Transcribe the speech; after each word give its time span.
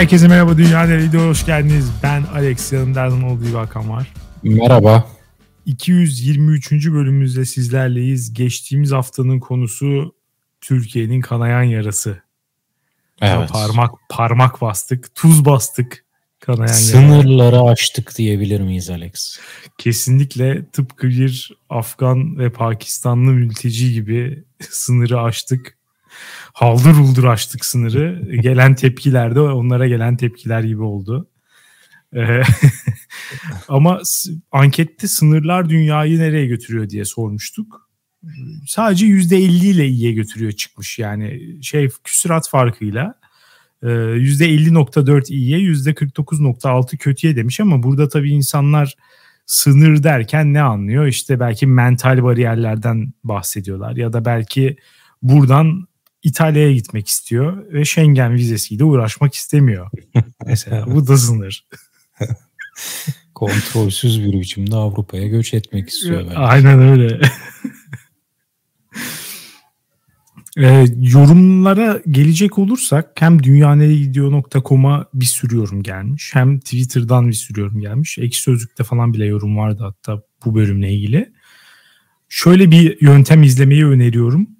Herkese 0.00 0.28
merhaba 0.28 0.58
Dünya 0.58 0.82
Nereye 0.82 1.28
hoş 1.28 1.46
geldiniz. 1.46 1.90
Ben 2.02 2.22
Alex 2.22 2.72
yanımda 2.72 3.26
olduğu 3.26 3.46
bir 3.46 3.54
Hakan 3.54 3.90
var. 3.90 4.12
Merhaba. 4.42 5.08
223. 5.66 6.72
bölümümüzde 6.72 7.44
sizlerleyiz. 7.44 8.34
Geçtiğimiz 8.34 8.92
haftanın 8.92 9.40
konusu 9.40 10.14
Türkiye'nin 10.60 11.20
kanayan 11.20 11.62
yarası. 11.62 12.22
Evet. 13.20 13.50
Parmak 13.50 13.90
parmak 14.08 14.60
bastık, 14.60 15.14
tuz 15.14 15.44
bastık. 15.44 16.04
Kanayan 16.38 16.66
Sınırları 16.66 17.56
yara. 17.56 17.70
aştık 17.70 18.18
diyebilir 18.18 18.60
miyiz 18.60 18.90
Alex? 18.90 19.38
Kesinlikle 19.78 20.64
tıpkı 20.72 21.08
bir 21.08 21.52
Afgan 21.70 22.38
ve 22.38 22.52
Pakistanlı 22.52 23.30
mülteci 23.30 23.92
gibi 23.92 24.44
sınırı 24.70 25.20
aştık 25.20 25.79
haldır 26.52 26.94
uldur 26.94 27.24
açtık 27.24 27.64
sınırı. 27.64 28.36
gelen 28.42 28.74
tepkiler 28.74 29.34
de 29.34 29.40
onlara 29.40 29.88
gelen 29.88 30.16
tepkiler 30.16 30.62
gibi 30.62 30.82
oldu. 30.82 31.28
Ee, 32.16 32.42
ama 33.68 34.00
ankette 34.52 35.08
sınırlar 35.08 35.68
dünyayı 35.68 36.18
nereye 36.18 36.46
götürüyor 36.46 36.90
diye 36.90 37.04
sormuştuk. 37.04 37.90
Sadece 38.66 39.06
%50 39.06 39.66
ile 39.66 39.86
iyiye 39.88 40.12
götürüyor 40.12 40.52
çıkmış 40.52 40.98
yani 40.98 41.40
şey 41.62 41.88
küsurat 42.04 42.48
farkıyla. 42.48 43.20
%50.4 43.82 45.32
iyiye 45.32 45.58
%49.6 45.58 46.96
kötüye 46.96 47.36
demiş 47.36 47.60
ama 47.60 47.82
burada 47.82 48.08
tabii 48.08 48.30
insanlar 48.30 48.96
sınır 49.46 50.02
derken 50.02 50.54
ne 50.54 50.62
anlıyor? 50.62 51.06
İşte 51.06 51.40
belki 51.40 51.66
mental 51.66 52.22
bariyerlerden 52.22 53.12
bahsediyorlar 53.24 53.96
ya 53.96 54.12
da 54.12 54.24
belki 54.24 54.76
buradan 55.22 55.86
İtalya'ya 56.22 56.72
gitmek 56.72 57.08
istiyor 57.08 57.72
ve 57.72 57.84
Schengen 57.84 58.34
vizesiyle 58.34 58.84
uğraşmak 58.84 59.34
istemiyor. 59.34 59.90
Mesela 60.46 60.86
bu 60.86 61.06
da 61.06 61.16
sınır. 61.16 61.66
Kontrolsüz 63.34 64.24
bir 64.24 64.40
biçimde 64.40 64.76
Avrupa'ya 64.76 65.28
göç 65.28 65.54
etmek 65.54 65.88
istiyor. 65.88 66.20
Belki. 66.20 66.36
Aynen 66.36 66.80
öyle. 66.80 67.20
e, 70.58 70.84
yorumlara 70.96 72.00
gelecek 72.10 72.58
olursak 72.58 73.10
hem 73.14 73.42
dünyaneregidiyor.com'a 73.42 75.06
bir 75.14 75.24
sürü 75.24 75.56
yorum 75.56 75.82
gelmiş. 75.82 76.30
Hem 76.34 76.60
Twitter'dan 76.60 77.28
bir 77.28 77.32
sürü 77.32 77.60
yorum 77.60 77.80
gelmiş. 77.80 78.18
Ekşi 78.18 78.42
Sözlük'te 78.42 78.84
falan 78.84 79.14
bile 79.14 79.26
yorum 79.26 79.56
vardı 79.56 79.82
hatta 79.82 80.22
bu 80.44 80.54
bölümle 80.54 80.92
ilgili. 80.92 81.32
Şöyle 82.28 82.70
bir 82.70 83.00
yöntem 83.00 83.42
izlemeyi 83.42 83.86
öneriyorum 83.86 84.59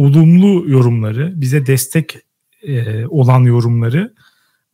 olumlu 0.00 0.70
yorumları, 0.70 1.32
bize 1.40 1.66
destek 1.66 2.16
e, 2.62 3.06
olan 3.06 3.40
yorumları 3.40 4.14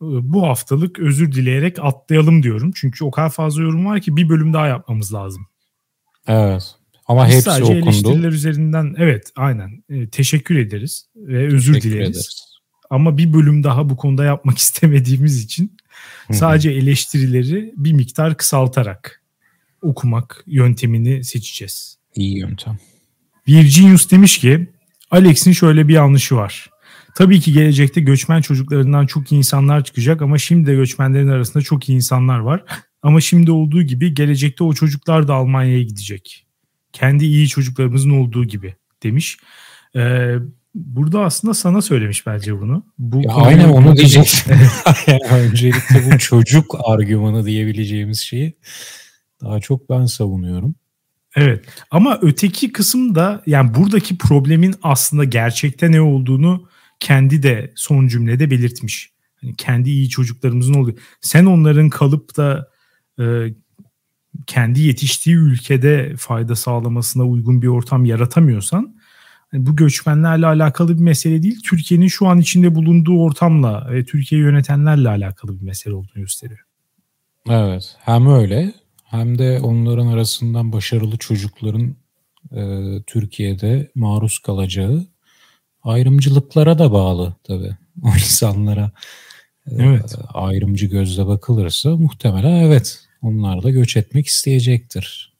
e, 0.01 0.05
bu 0.33 0.47
haftalık 0.47 0.99
özür 0.99 1.31
dileyerek 1.31 1.77
atlayalım 1.79 2.43
diyorum. 2.43 2.71
Çünkü 2.75 3.03
o 3.05 3.11
kadar 3.11 3.29
fazla 3.29 3.63
yorum 3.63 3.85
var 3.85 4.01
ki 4.01 4.15
bir 4.15 4.29
bölüm 4.29 4.53
daha 4.53 4.67
yapmamız 4.67 5.13
lazım. 5.13 5.47
Evet. 6.27 6.75
Ama 7.07 7.27
Biz 7.27 7.33
hepsi 7.33 7.43
sadece 7.45 7.63
okundu. 7.63 7.83
eleştiriler 7.83 8.29
üzerinden 8.29 8.95
evet 8.97 9.31
aynen 9.35 9.83
e, 9.89 10.09
teşekkür 10.09 10.57
ederiz 10.57 11.07
ve 11.15 11.47
özür 11.47 11.73
teşekkür 11.73 11.89
dileriz. 11.89 12.09
Ederiz. 12.09 12.43
Ama 12.89 13.17
bir 13.17 13.33
bölüm 13.33 13.63
daha 13.63 13.89
bu 13.89 13.97
konuda 13.97 14.25
yapmak 14.25 14.57
istemediğimiz 14.67 15.43
için 15.43 15.77
sadece 16.31 16.71
eleştirileri 16.71 17.73
bir 17.77 17.93
miktar 17.93 18.37
kısaltarak 18.37 19.23
okumak 19.81 20.43
yöntemini 20.47 21.23
seçeceğiz. 21.23 21.97
İyi 22.15 22.37
yöntem. 22.37 22.79
Virginius 23.47 24.11
demiş 24.11 24.37
ki 24.37 24.67
Alex'in 25.11 25.51
şöyle 25.51 25.87
bir 25.87 25.93
yanlışı 25.93 26.35
var. 26.35 26.69
Tabii 27.15 27.39
ki 27.39 27.53
gelecekte 27.53 28.01
göçmen 28.01 28.41
çocuklarından 28.41 29.05
çok 29.05 29.31
iyi 29.31 29.37
insanlar 29.37 29.83
çıkacak 29.83 30.21
ama 30.21 30.37
şimdi 30.37 30.67
de 30.67 30.75
göçmenlerin 30.75 31.27
arasında 31.27 31.63
çok 31.63 31.89
iyi 31.89 31.95
insanlar 31.95 32.39
var. 32.39 32.63
Ama 33.01 33.21
şimdi 33.21 33.51
olduğu 33.51 33.81
gibi 33.81 34.13
gelecekte 34.13 34.63
o 34.63 34.73
çocuklar 34.73 35.27
da 35.27 35.33
Almanya'ya 35.33 35.83
gidecek. 35.83 36.45
Kendi 36.93 37.25
iyi 37.25 37.47
çocuklarımızın 37.47 38.09
olduğu 38.09 38.45
gibi 38.45 38.75
demiş. 39.03 39.37
Ee, 39.95 40.35
burada 40.75 41.21
aslında 41.21 41.53
sana 41.53 41.81
söylemiş 41.81 42.27
bence 42.27 42.59
bunu. 42.61 42.85
Bu 42.97 43.21
ya 43.21 43.33
aynen 43.33 43.69
onu 43.69 43.95
diyecektim. 43.97 44.55
yani 45.07 45.19
öncelikle 45.31 46.11
bu 46.11 46.17
çocuk 46.17 46.75
argümanı 46.83 47.45
diyebileceğimiz 47.45 48.19
şeyi 48.19 48.57
daha 49.41 49.59
çok 49.59 49.89
ben 49.89 50.05
savunuyorum. 50.05 50.75
Evet 51.37 51.65
ama 51.91 52.19
öteki 52.21 52.71
kısım 52.71 53.15
da 53.15 53.43
yani 53.45 53.73
buradaki 53.75 54.17
problemin 54.17 54.75
aslında 54.83 55.23
gerçekte 55.23 55.91
ne 55.91 56.01
olduğunu 56.01 56.67
kendi 56.99 57.43
de 57.43 57.71
son 57.75 58.07
cümlede 58.07 58.51
belirtmiş. 58.51 59.11
Yani 59.41 59.55
kendi 59.55 59.89
iyi 59.89 60.09
çocuklarımızın 60.09 60.73
olduğu. 60.73 60.95
Sen 61.21 61.45
onların 61.45 61.89
kalıp 61.89 62.37
da 62.37 62.69
e, 63.19 63.23
kendi 64.47 64.81
yetiştiği 64.81 65.35
ülkede 65.35 66.15
fayda 66.17 66.55
sağlamasına 66.55 67.23
uygun 67.23 67.61
bir 67.61 67.67
ortam 67.67 68.05
yaratamıyorsan 68.05 68.95
yani 69.53 69.65
bu 69.65 69.75
göçmenlerle 69.75 70.45
alakalı 70.45 70.97
bir 70.97 71.03
mesele 71.03 71.43
değil. 71.43 71.59
Türkiye'nin 71.63 72.07
şu 72.07 72.27
an 72.27 72.39
içinde 72.39 72.75
bulunduğu 72.75 73.21
ortamla 73.21 73.87
ve 73.91 74.05
Türkiye'yi 74.05 74.45
yönetenlerle 74.45 75.09
alakalı 75.09 75.59
bir 75.59 75.65
mesele 75.65 75.93
olduğunu 75.93 76.21
gösteriyor. 76.21 76.59
Evet 77.49 77.95
hem 77.99 78.27
öyle 78.27 78.73
hem 79.09 79.39
de 79.39 79.59
onların 79.59 80.07
arasından 80.07 80.71
başarılı 80.71 81.17
çocukların 81.17 81.95
e, 82.55 82.61
Türkiye'de 83.07 83.91
maruz 83.95 84.39
kalacağı 84.39 85.07
ayrımcılıklara 85.83 86.79
da 86.79 86.91
bağlı 86.91 87.35
tabii. 87.43 87.75
O 88.03 88.07
insanlara 88.07 88.91
e, 89.67 89.75
evet. 89.79 90.15
ayrımcı 90.33 90.85
gözle 90.85 91.27
bakılırsa 91.27 91.89
muhtemelen 91.89 92.63
evet 92.63 92.99
onlar 93.21 93.63
da 93.63 93.69
göç 93.69 93.97
etmek 93.97 94.27
isteyecektir. 94.27 95.33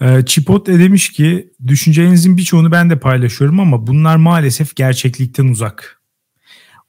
E, 0.00 0.24
Chipotle 0.26 0.78
demiş 0.78 1.12
ki 1.12 1.52
düşüncelerinizin 1.66 2.36
birçoğunu 2.36 2.72
ben 2.72 2.90
de 2.90 2.98
paylaşıyorum 2.98 3.60
ama 3.60 3.86
bunlar 3.86 4.16
maalesef 4.16 4.76
gerçeklikten 4.76 5.48
uzak. 5.48 6.00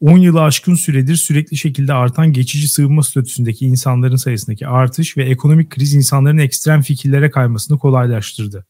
10 0.05 0.17
yılı 0.17 0.41
aşkın 0.41 0.75
süredir 0.75 1.15
sürekli 1.15 1.57
şekilde 1.57 1.93
artan 1.93 2.33
geçici 2.33 2.67
sığınma 2.67 3.03
statüsündeki 3.03 3.65
insanların 3.65 4.15
sayısındaki 4.15 4.67
artış 4.67 5.17
ve 5.17 5.25
ekonomik 5.25 5.69
kriz 5.69 5.93
insanların 5.93 6.37
ekstrem 6.37 6.81
fikirlere 6.81 7.31
kaymasını 7.31 7.79
kolaylaştırdı. 7.79 8.65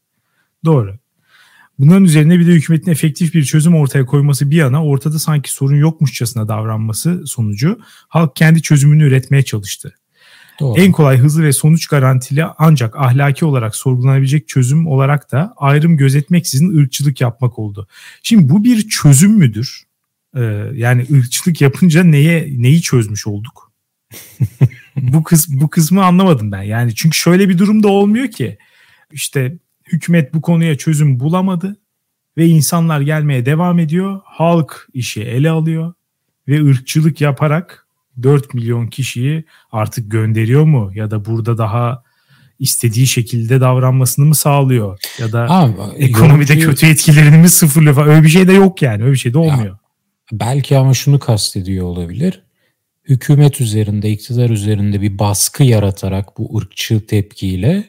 Doğru. 0.64 0.98
Bunların 1.78 2.04
üzerine 2.04 2.38
bir 2.38 2.46
de 2.46 2.50
hükümetin 2.50 2.90
efektif 2.90 3.34
bir 3.34 3.44
çözüm 3.44 3.74
ortaya 3.74 4.06
koyması 4.06 4.50
bir 4.50 4.56
yana 4.56 4.84
ortada 4.84 5.18
sanki 5.18 5.52
sorun 5.52 5.76
yokmuşçasına 5.76 6.48
davranması 6.48 7.26
sonucu 7.26 7.78
halk 8.08 8.36
kendi 8.36 8.62
çözümünü 8.62 9.04
üretmeye 9.04 9.42
çalıştı. 9.42 9.94
Doğru. 10.60 10.80
En 10.80 10.92
kolay, 10.92 11.18
hızlı 11.18 11.42
ve 11.42 11.52
sonuç 11.52 11.86
garantili 11.86 12.44
ancak 12.58 12.96
ahlaki 12.96 13.44
olarak 13.44 13.76
sorgulanabilecek 13.76 14.48
çözüm 14.48 14.86
olarak 14.86 15.32
da 15.32 15.54
ayrım 15.56 15.96
gözetmeksizin 15.96 16.78
ırkçılık 16.78 17.20
yapmak 17.20 17.58
oldu. 17.58 17.88
Şimdi 18.22 18.48
bu 18.48 18.64
bir 18.64 18.88
çözüm 18.88 19.32
müdür? 19.32 19.85
Ee, 20.36 20.40
yani 20.74 21.06
ırkçılık 21.12 21.60
yapınca 21.60 22.04
neye 22.04 22.48
neyi 22.56 22.82
çözmüş 22.82 23.26
olduk? 23.26 23.72
bu 24.96 25.22
kız 25.22 25.60
bu 25.60 25.70
kısmı 25.70 26.04
anlamadım 26.04 26.52
ben. 26.52 26.62
Yani 26.62 26.94
çünkü 26.94 27.16
şöyle 27.16 27.48
bir 27.48 27.58
durumda 27.58 27.88
olmuyor 27.88 28.28
ki. 28.28 28.58
İşte 29.12 29.58
hükümet 29.92 30.34
bu 30.34 30.40
konuya 30.40 30.78
çözüm 30.78 31.20
bulamadı 31.20 31.76
ve 32.36 32.46
insanlar 32.46 33.00
gelmeye 33.00 33.46
devam 33.46 33.78
ediyor. 33.78 34.20
Halk 34.24 34.88
işi 34.92 35.22
ele 35.22 35.50
alıyor 35.50 35.94
ve 36.48 36.64
ırkçılık 36.64 37.20
yaparak 37.20 37.86
4 38.22 38.54
milyon 38.54 38.86
kişiyi 38.86 39.44
artık 39.72 40.10
gönderiyor 40.10 40.64
mu 40.64 40.90
ya 40.94 41.10
da 41.10 41.24
burada 41.24 41.58
daha 41.58 42.02
istediği 42.58 43.06
şekilde 43.06 43.60
davranmasını 43.60 44.26
mı 44.26 44.34
sağlıyor 44.34 44.98
ya 45.18 45.32
da 45.32 45.50
Abi, 45.50 45.72
ekonomide 45.96 46.52
yorumcu... 46.52 46.70
kötü 46.70 46.86
etkilerini 46.86 47.36
mi 47.36 47.48
sıfırlıyor 47.48 47.94
falan 47.94 48.08
öyle 48.08 48.22
bir 48.22 48.28
şey 48.28 48.48
de 48.48 48.52
yok 48.52 48.82
yani 48.82 49.02
öyle 49.02 49.12
bir 49.12 49.18
şey 49.18 49.34
de 49.34 49.38
olmuyor. 49.38 49.66
Ya, 49.66 49.78
Belki 50.32 50.78
ama 50.78 50.94
şunu 50.94 51.18
kastediyor 51.18 51.86
olabilir. 51.86 52.42
Hükümet 53.04 53.60
üzerinde, 53.60 54.10
iktidar 54.10 54.50
üzerinde 54.50 55.00
bir 55.00 55.18
baskı 55.18 55.64
yaratarak 55.64 56.38
bu 56.38 56.58
ırkçı 56.58 57.06
tepkiyle 57.06 57.84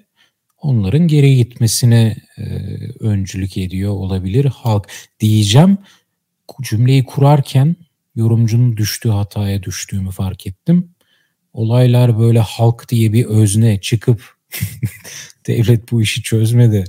onların 0.57 1.07
geri 1.07 1.35
gitmesine 1.35 2.15
e, 2.37 2.43
öncülük 2.99 3.57
ediyor 3.57 3.91
olabilir 3.91 4.45
halk. 4.45 4.87
Diyeceğim 5.19 5.77
cümleyi 6.61 7.03
kurarken 7.03 7.75
yorumcunun 8.15 8.77
düştüğü 8.77 9.09
hataya 9.09 9.63
düştüğümü 9.63 10.11
fark 10.11 10.47
ettim. 10.47 10.91
Olaylar 11.53 12.19
böyle 12.19 12.39
halk 12.39 12.89
diye 12.89 13.13
bir 13.13 13.25
özne 13.25 13.81
çıkıp 13.81 14.35
devlet 15.47 15.91
bu 15.91 16.01
işi 16.01 16.21
çözmedi. 16.21 16.83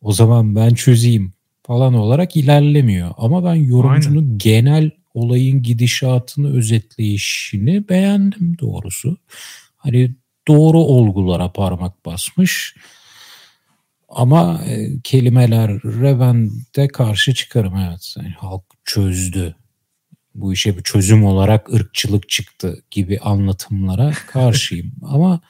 O 0.00 0.12
zaman 0.12 0.56
ben 0.56 0.74
çözeyim 0.74 1.32
falan 1.70 1.94
olarak 1.94 2.36
ilerlemiyor. 2.36 3.10
Ama 3.16 3.44
ben 3.44 3.54
yorumcunun 3.54 4.22
Aynen. 4.22 4.38
genel 4.38 4.90
olayın 5.14 5.62
gidişatını 5.62 6.56
özetleyişini 6.56 7.88
beğendim 7.88 8.58
doğrusu. 8.58 9.18
Hani 9.76 10.14
doğru 10.48 10.78
olgulara 10.78 11.52
parmak 11.52 12.06
basmış. 12.06 12.76
Ama 14.08 14.62
e, 14.66 15.00
kelimelere 15.04 16.20
ben 16.20 16.50
de 16.76 16.88
karşı 16.88 17.34
çıkarım 17.34 17.76
evet. 17.76 18.14
Yani 18.18 18.30
halk 18.30 18.64
çözdü. 18.84 19.54
bu 20.34 20.52
işe 20.52 20.78
bir 20.78 20.82
çözüm 20.82 21.24
olarak 21.24 21.74
ırkçılık 21.74 22.28
çıktı 22.28 22.82
gibi 22.90 23.18
anlatımlara 23.18 24.12
karşıyım. 24.26 24.92
Ama 25.02 25.40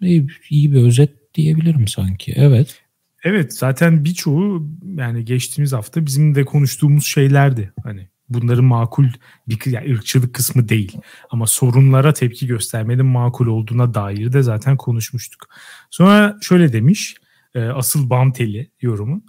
iyi, 0.00 0.26
iyi 0.50 0.72
bir 0.72 0.82
özet 0.82 1.34
diyebilirim 1.34 1.88
sanki. 1.88 2.32
Evet. 2.36 2.87
Evet 3.24 3.54
zaten 3.54 4.04
birçoğu 4.04 4.70
yani 4.96 5.24
geçtiğimiz 5.24 5.72
hafta 5.72 6.06
bizim 6.06 6.34
de 6.34 6.44
konuştuğumuz 6.44 7.06
şeylerdi. 7.06 7.72
Hani 7.82 8.08
bunların 8.28 8.64
makul 8.64 9.06
bir 9.48 9.66
yani 9.66 9.94
ırkçılık 9.94 10.34
kısmı 10.34 10.68
değil. 10.68 10.96
Ama 11.30 11.46
sorunlara 11.46 12.12
tepki 12.12 12.46
göstermenin 12.46 13.06
makul 13.06 13.46
olduğuna 13.46 13.94
dair 13.94 14.32
de 14.32 14.42
zaten 14.42 14.76
konuşmuştuk. 14.76 15.48
Sonra 15.90 16.36
şöyle 16.40 16.72
demiş 16.72 17.16
e, 17.54 17.60
asıl 17.60 18.10
Banteli 18.10 18.70
yorumu. 18.80 19.22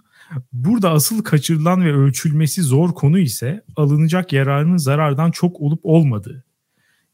Burada 0.52 0.90
asıl 0.90 1.24
kaçırılan 1.24 1.84
ve 1.84 1.92
ölçülmesi 1.92 2.62
zor 2.62 2.94
konu 2.94 3.18
ise 3.18 3.64
alınacak 3.76 4.32
yararının 4.32 4.76
zarardan 4.76 5.30
çok 5.30 5.60
olup 5.60 5.80
olmadığı. 5.82 6.44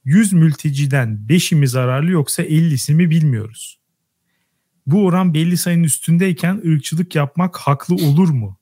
100 0.04 0.32
mülteciden 0.32 1.26
5'i 1.28 1.56
mi 1.56 1.68
zararlı 1.68 2.10
yoksa 2.10 2.42
50'si 2.42 2.94
mi 2.94 3.10
bilmiyoruz. 3.10 3.78
Bu 4.86 5.04
oran 5.04 5.34
belli 5.34 5.56
sayının 5.56 5.84
üstündeyken 5.84 6.62
ırkçılık 6.66 7.14
yapmak 7.14 7.56
haklı 7.56 7.94
olur 7.94 8.28
mu? 8.28 8.58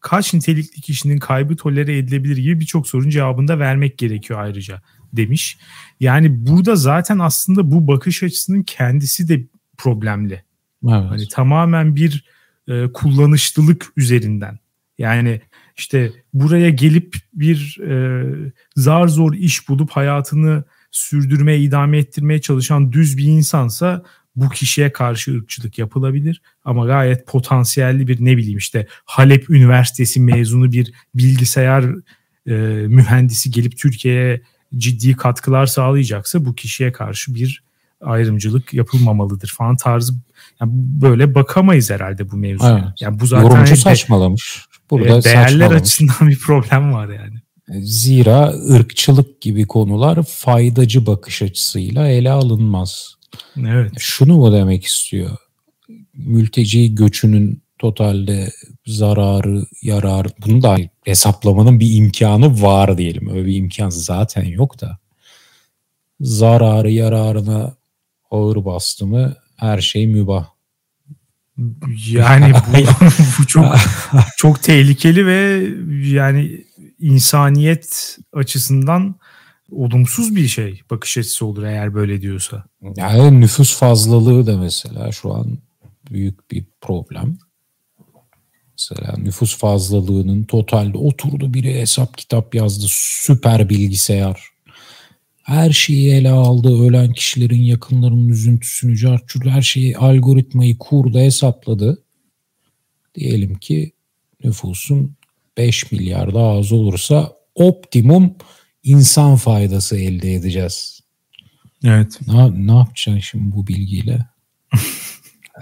Kaç 0.00 0.34
nitelikli 0.34 0.80
kişinin 0.80 1.18
kaybı 1.18 1.56
tolere 1.56 1.98
edilebilir 1.98 2.36
gibi 2.36 2.60
birçok 2.60 2.88
sorunun 2.88 3.10
cevabını 3.10 3.48
da 3.48 3.58
vermek 3.58 3.98
gerekiyor 3.98 4.40
ayrıca 4.40 4.82
demiş. 5.12 5.58
Yani 6.00 6.46
burada 6.46 6.76
zaten 6.76 7.18
aslında 7.18 7.70
bu 7.70 7.86
bakış 7.88 8.22
açısının 8.22 8.62
kendisi 8.62 9.28
de 9.28 9.44
problemli. 9.78 10.44
Evet. 10.84 11.10
Hani 11.10 11.28
tamamen 11.28 11.96
bir 11.96 12.24
e, 12.68 12.92
kullanışlılık 12.92 13.86
üzerinden. 13.96 14.58
Yani 14.98 15.40
işte 15.76 16.12
buraya 16.34 16.70
gelip 16.70 17.16
bir 17.34 17.78
e, 17.80 18.24
zar 18.76 19.08
zor 19.08 19.34
iş 19.34 19.68
bulup 19.68 19.90
hayatını 19.90 20.64
sürdürmeye, 20.90 21.60
idame 21.60 21.98
ettirmeye 21.98 22.40
çalışan 22.40 22.92
düz 22.92 23.18
bir 23.18 23.24
insansa 23.24 24.02
bu 24.36 24.48
kişiye 24.48 24.92
karşı 24.92 25.36
ırkçılık 25.36 25.78
yapılabilir 25.78 26.42
ama 26.64 26.86
gayet 26.86 27.26
potansiyelli 27.26 28.08
bir 28.08 28.24
ne 28.24 28.36
bileyim 28.36 28.58
işte 28.58 28.86
Halep 29.04 29.50
Üniversitesi 29.50 30.20
mezunu 30.20 30.72
bir 30.72 30.92
bilgisayar 31.14 31.84
e, 32.46 32.52
mühendisi 32.86 33.50
gelip 33.50 33.78
Türkiye'ye 33.78 34.40
ciddi 34.76 35.16
katkılar 35.16 35.66
sağlayacaksa 35.66 36.44
bu 36.44 36.54
kişiye 36.54 36.92
karşı 36.92 37.34
bir 37.34 37.62
ayrımcılık 38.00 38.74
yapılmamalıdır 38.74 39.54
falan 39.56 39.76
tarzı 39.76 40.14
yani 40.60 40.70
böyle 40.74 41.34
bakamayız 41.34 41.90
herhalde 41.90 42.30
bu 42.30 42.36
mevzuya. 42.36 42.78
Evet. 42.84 43.00
Yani 43.00 43.20
bu 43.20 43.26
zaten 43.26 43.48
Yorumcu 43.48 43.76
saçmalamış. 43.76 44.64
Burada 44.90 45.14
evet, 45.14 45.24
değerler 45.24 45.48
saçmalamış. 45.48 45.82
açısından 45.82 46.28
bir 46.28 46.38
problem 46.38 46.92
var 46.92 47.08
yani. 47.08 47.36
Zira 47.84 48.52
ırkçılık 48.70 49.40
gibi 49.40 49.66
konular 49.66 50.22
faydacı 50.22 51.06
bakış 51.06 51.42
açısıyla 51.42 52.08
ele 52.08 52.30
alınmaz. 52.30 53.15
Evet. 53.58 53.92
Şunu 53.98 54.36
mu 54.36 54.52
demek 54.52 54.84
istiyor? 54.84 55.36
Mülteci 56.14 56.94
göçünün 56.94 57.62
totalde 57.78 58.52
zararı, 58.86 59.66
yarar 59.82 60.26
bunu 60.46 60.62
da 60.62 60.76
hesaplamanın 61.04 61.80
bir 61.80 61.94
imkanı 61.94 62.62
var 62.62 62.98
diyelim. 62.98 63.28
Öyle 63.28 63.46
bir 63.46 63.56
imkan 63.56 63.90
zaten 63.90 64.44
yok 64.44 64.80
da. 64.80 64.98
Zararı 66.20 66.90
yararına 66.90 67.74
ağır 68.30 68.64
bastı 68.64 69.06
mı 69.06 69.34
her 69.56 69.80
şey 69.80 70.06
mübah. 70.06 70.46
Yani 72.10 72.52
bu, 72.54 72.78
bu 73.38 73.46
çok 73.46 73.76
çok 74.36 74.62
tehlikeli 74.62 75.26
ve 75.26 75.68
yani 76.16 76.64
insaniyet 77.00 78.18
açısından 78.32 79.14
olumsuz 79.70 80.36
bir 80.36 80.48
şey 80.48 80.80
bakış 80.90 81.18
açısı 81.18 81.46
olur 81.46 81.62
eğer 81.62 81.94
böyle 81.94 82.22
diyorsa. 82.22 82.64
Yani 82.96 83.40
nüfus 83.40 83.76
fazlalığı 83.76 84.46
da 84.46 84.56
mesela 84.56 85.12
şu 85.12 85.34
an 85.34 85.58
büyük 86.10 86.50
bir 86.50 86.64
problem. 86.80 87.38
Mesela 88.78 89.16
nüfus 89.18 89.58
fazlalığının 89.58 90.44
totalde 90.44 90.98
oturdu 90.98 91.54
biri 91.54 91.74
hesap 91.74 92.18
kitap 92.18 92.54
yazdı 92.54 92.86
süper 92.88 93.68
bilgisayar. 93.68 94.48
Her 95.42 95.70
şeyi 95.70 96.10
ele 96.10 96.30
aldı. 96.30 96.82
Ölen 96.82 97.12
kişilerin 97.12 97.62
yakınlarının 97.62 98.28
üzüntüsünü, 98.28 98.96
carçur 98.96 99.46
her 99.46 99.62
şeyi 99.62 99.98
algoritmayı 99.98 100.78
kurdu, 100.78 101.18
hesapladı. 101.18 102.02
Diyelim 103.14 103.54
ki 103.54 103.92
nüfusun 104.44 105.16
5 105.56 105.92
milyar 105.92 106.34
daha 106.34 106.50
az 106.50 106.72
olursa 106.72 107.32
optimum 107.54 108.34
insan 108.86 109.36
faydası 109.36 109.96
elde 109.96 110.34
edeceğiz. 110.34 111.00
Evet. 111.84 112.18
Ne, 112.26 112.66
ne 112.66 112.78
yapacaksın 112.78 113.18
şimdi 113.18 113.56
bu 113.56 113.66
bilgiyle? 113.66 114.26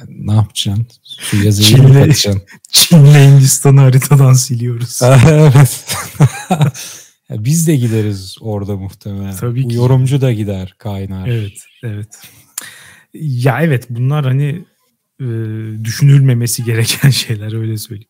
ne 0.09 0.35
yapacaksın? 0.35 0.87
Suya 1.03 1.51
zehir 1.51 1.69
Çin'le, 1.69 1.93
katacaksın? 1.93 2.43
Çin'le 2.73 3.15
Hindistan'ı 3.15 3.81
haritadan 3.81 4.33
siliyoruz. 4.33 5.01
evet. 5.29 5.87
biz 7.31 7.67
de 7.67 7.77
gideriz 7.77 8.37
orada 8.41 8.77
muhtemelen. 8.77 9.37
Tabii 9.37 9.65
bu 9.65 9.69
ki. 9.69 9.75
yorumcu 9.75 10.21
da 10.21 10.33
gider 10.33 10.75
kaynar. 10.79 11.29
Evet, 11.29 11.65
evet. 11.83 12.09
Ya 13.15 13.63
evet 13.63 13.87
bunlar 13.91 14.25
hani 14.25 14.65
e, 15.21 15.27
düşünülmemesi 15.85 16.65
gereken 16.65 17.11
şeyler 17.11 17.61
öyle 17.61 17.79
söyleyeyim. 17.79 18.09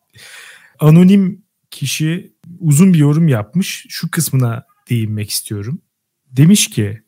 Anonim 0.80 1.44
kişi 1.70 2.32
uzun 2.58 2.92
bir 2.92 2.98
yorum 2.98 3.28
yapmış. 3.28 3.86
Şu 3.88 4.10
kısmına 4.10 4.64
değinmek 4.90 5.30
istiyorum. 5.30 5.80
Demiş 6.32 6.70
ki 6.70 7.02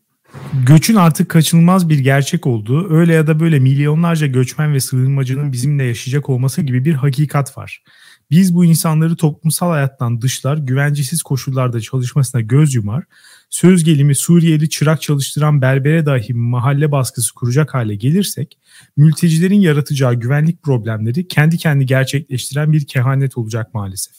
göçün 0.66 0.94
artık 0.94 1.28
kaçınılmaz 1.28 1.88
bir 1.88 1.98
gerçek 1.98 2.46
olduğu, 2.46 2.94
öyle 2.94 3.14
ya 3.14 3.26
da 3.26 3.40
böyle 3.40 3.58
milyonlarca 3.58 4.26
göçmen 4.26 4.74
ve 4.74 4.80
sığınmacının 4.80 5.52
bizimle 5.52 5.84
yaşayacak 5.84 6.28
olması 6.28 6.62
gibi 6.62 6.84
bir 6.84 6.94
hakikat 6.94 7.58
var. 7.58 7.82
Biz 8.30 8.54
bu 8.54 8.64
insanları 8.64 9.16
toplumsal 9.16 9.70
hayattan 9.70 10.22
dışlar, 10.22 10.58
güvencesiz 10.58 11.22
koşullarda 11.22 11.80
çalışmasına 11.80 12.40
göz 12.40 12.74
yumar, 12.74 13.04
söz 13.50 13.84
gelimi 13.84 14.14
Suriyeli 14.14 14.68
çırak 14.68 15.02
çalıştıran 15.02 15.62
berbere 15.62 16.06
dahi 16.06 16.34
mahalle 16.34 16.92
baskısı 16.92 17.34
kuracak 17.34 17.74
hale 17.74 17.94
gelirsek, 17.94 18.58
mültecilerin 18.96 19.60
yaratacağı 19.60 20.14
güvenlik 20.14 20.62
problemleri 20.62 21.28
kendi 21.28 21.58
kendi 21.58 21.86
gerçekleştiren 21.86 22.72
bir 22.72 22.86
kehanet 22.86 23.38
olacak 23.38 23.74
maalesef 23.74 24.14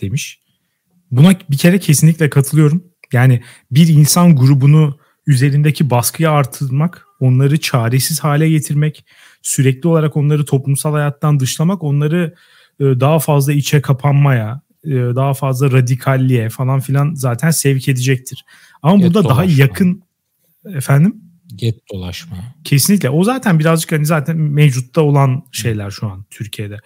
demiş. 0.00 0.40
Buna 1.10 1.32
bir 1.50 1.56
kere 1.56 1.78
kesinlikle 1.78 2.30
katılıyorum. 2.30 2.84
Yani 3.12 3.42
bir 3.70 3.88
insan 3.88 4.36
grubunu 4.36 4.98
üzerindeki 5.26 5.90
baskıyı 5.90 6.30
artırmak, 6.30 7.06
onları 7.20 7.60
çaresiz 7.60 8.20
hale 8.20 8.48
getirmek, 8.48 9.04
sürekli 9.42 9.88
olarak 9.88 10.16
onları 10.16 10.44
toplumsal 10.44 10.92
hayattan 10.92 11.40
dışlamak, 11.40 11.82
onları 11.82 12.34
e, 12.80 12.84
daha 12.84 13.18
fazla 13.18 13.52
içe 13.52 13.80
kapanmaya, 13.80 14.60
e, 14.84 14.90
daha 14.90 15.34
fazla 15.34 15.72
radikalliğe 15.72 16.48
falan 16.48 16.80
filan 16.80 17.14
zaten 17.14 17.50
sevk 17.50 17.88
edecektir. 17.88 18.44
Ama 18.82 18.96
Get 18.96 19.06
burada 19.06 19.24
dolaşma. 19.24 19.42
daha 19.42 19.44
yakın 19.44 20.02
efendim 20.74 21.26
get 21.54 21.78
dolaşma. 21.92 22.36
Kesinlikle. 22.64 23.10
O 23.10 23.24
zaten 23.24 23.58
birazcık 23.58 23.92
hani 23.92 24.06
zaten 24.06 24.36
mevcutta 24.36 25.00
olan 25.00 25.42
şeyler 25.52 25.90
şu 25.90 26.06
an 26.06 26.24
Türkiye'de. 26.30 26.78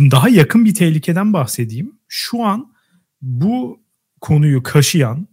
Daha 0.00 0.28
yakın 0.28 0.64
bir 0.64 0.74
tehlikeden 0.74 1.32
bahsedeyim. 1.32 1.92
Şu 2.08 2.44
an 2.44 2.72
bu 3.22 3.80
konuyu 4.20 4.62
kaşıyan 4.62 5.28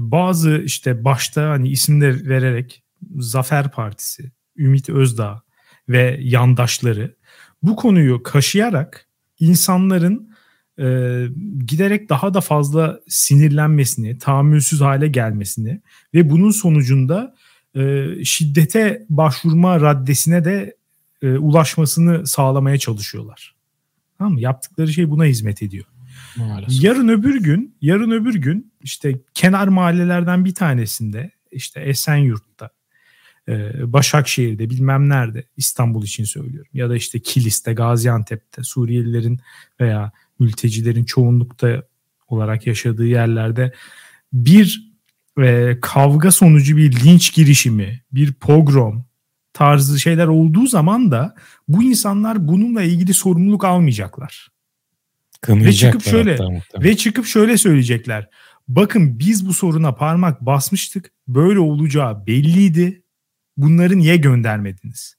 bazı 0.00 0.62
işte 0.64 1.04
başta 1.04 1.50
hani 1.50 1.68
isimler 1.68 2.28
vererek 2.28 2.82
Zafer 3.16 3.70
Partisi, 3.70 4.32
Ümit 4.56 4.88
Özdağ 4.88 5.42
ve 5.88 6.18
yandaşları 6.20 7.16
bu 7.62 7.76
konuyu 7.76 8.22
kaşıyarak 8.22 9.06
insanların 9.40 10.30
e, 10.78 11.26
giderek 11.66 12.08
daha 12.08 12.34
da 12.34 12.40
fazla 12.40 13.00
sinirlenmesini, 13.08 14.18
tahammülsüz 14.18 14.80
hale 14.80 15.08
gelmesini 15.08 15.80
ve 16.14 16.30
bunun 16.30 16.50
sonucunda 16.50 17.34
e, 17.74 18.06
şiddete 18.24 19.06
başvurma 19.10 19.80
raddesine 19.80 20.44
de 20.44 20.76
e, 21.22 21.32
ulaşmasını 21.32 22.26
sağlamaya 22.26 22.78
çalışıyorlar. 22.78 23.54
Tamam 24.18 24.32
mı? 24.32 24.40
Yaptıkları 24.40 24.92
şey 24.92 25.10
buna 25.10 25.24
hizmet 25.24 25.62
ediyor. 25.62 25.86
Maalesef. 26.36 26.84
Yarın 26.84 27.08
öbür 27.08 27.40
gün, 27.40 27.76
yarın 27.80 28.10
öbür 28.10 28.34
gün 28.34 28.72
işte 28.80 29.20
kenar 29.34 29.68
mahallelerden 29.68 30.44
bir 30.44 30.54
tanesinde 30.54 31.30
işte 31.50 31.80
Esenyurt'ta, 31.80 32.70
e, 33.48 33.72
Başakşehir'de 33.92 34.70
bilmem 34.70 35.08
nerede 35.08 35.44
İstanbul 35.56 36.04
için 36.04 36.24
söylüyorum 36.24 36.70
ya 36.74 36.90
da 36.90 36.96
işte 36.96 37.20
Kilis'te, 37.20 37.72
Gaziantep'te 37.72 38.62
Suriyelilerin 38.62 39.40
veya 39.80 40.12
mültecilerin 40.38 41.04
çoğunlukta 41.04 41.82
olarak 42.28 42.66
yaşadığı 42.66 43.06
yerlerde 43.06 43.72
bir 44.32 44.90
e, 45.38 45.78
kavga 45.80 46.30
sonucu 46.30 46.76
bir 46.76 47.04
linç 47.04 47.34
girişimi, 47.34 48.02
bir 48.12 48.32
pogrom 48.32 49.04
tarzı 49.52 50.00
şeyler 50.00 50.26
olduğu 50.26 50.66
zaman 50.66 51.10
da 51.10 51.34
bu 51.68 51.82
insanlar 51.82 52.48
bununla 52.48 52.82
ilgili 52.82 53.14
sorumluluk 53.14 53.64
almayacaklar. 53.64 54.48
Ve 55.48 55.72
çıkıp 55.72 56.02
şöyle 56.02 56.38
ve 56.80 56.96
çıkıp 56.96 57.26
şöyle 57.26 57.58
söyleyecekler. 57.58 58.28
bakın 58.68 59.18
biz 59.18 59.46
bu 59.46 59.54
soruna 59.54 59.94
parmak 59.94 60.40
basmıştık. 60.40 61.12
Böyle 61.28 61.58
olacağı 61.58 62.26
belliydi. 62.26 63.02
Bunları 63.56 63.98
niye 63.98 64.16
göndermediniz? 64.16 65.16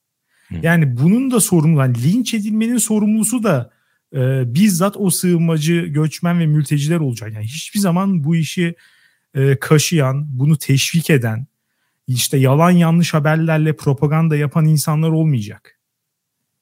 Hı. 0.47 0.55
Yani 0.61 0.97
bunun 0.97 1.31
da 1.31 1.39
sorumlu, 1.39 1.79
yani 1.79 2.03
linç 2.03 2.33
edilmenin 2.33 2.77
sorumlusu 2.77 3.43
da 3.43 3.71
e, 4.15 4.53
bizzat 4.53 4.97
o 4.97 5.09
sığınmacı, 5.09 5.73
göçmen 5.73 6.39
ve 6.39 6.45
mülteciler 6.45 6.97
olacak. 6.97 7.33
Yani 7.33 7.45
hiçbir 7.45 7.79
zaman 7.79 8.23
bu 8.23 8.35
işi 8.35 8.75
e, 9.33 9.55
kaşıyan, 9.59 10.39
bunu 10.39 10.57
teşvik 10.57 11.09
eden, 11.09 11.47
işte 12.07 12.37
yalan 12.37 12.71
yanlış 12.71 13.13
haberlerle 13.13 13.75
propaganda 13.75 14.35
yapan 14.35 14.65
insanlar 14.65 15.09
olmayacak. 15.09 15.79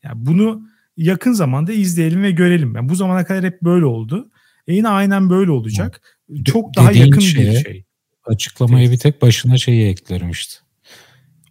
Yani 0.04 0.26
bunu 0.26 0.68
yakın 1.00 1.34
zamanda 1.34 1.74
izleyelim 1.74 2.24
ve 2.24 2.32
görelim. 2.32 2.76
Yani 2.76 2.90
bu 2.90 2.96
zamana 2.96 3.26
kadar 3.26 3.44
hep 3.44 3.62
böyle 3.62 3.86
oldu. 3.86 4.30
E 4.68 4.74
yine 4.74 4.88
aynen 4.88 5.30
böyle 5.30 5.52
olacak. 5.52 6.20
Çok 6.46 6.76
daha 6.76 6.92
yakın 6.92 7.20
şeye, 7.20 7.52
bir 7.52 7.64
şey. 7.64 7.86
Açıklamaya 8.26 8.84
evet. 8.84 8.94
bir 8.94 9.00
tek 9.00 9.22
başına 9.22 9.58
şeyi 9.58 9.88
eklerim 9.90 10.30
işte. 10.30 10.56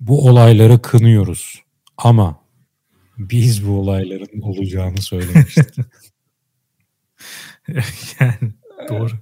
Bu 0.00 0.28
olayları 0.28 0.82
kınıyoruz. 0.82 1.62
Ama 1.96 2.40
biz 3.18 3.66
bu 3.66 3.80
olayların 3.80 4.40
olacağını 4.40 5.02
söylemiştik. 5.02 5.74
yani 8.20 8.52
doğru. 8.88 9.12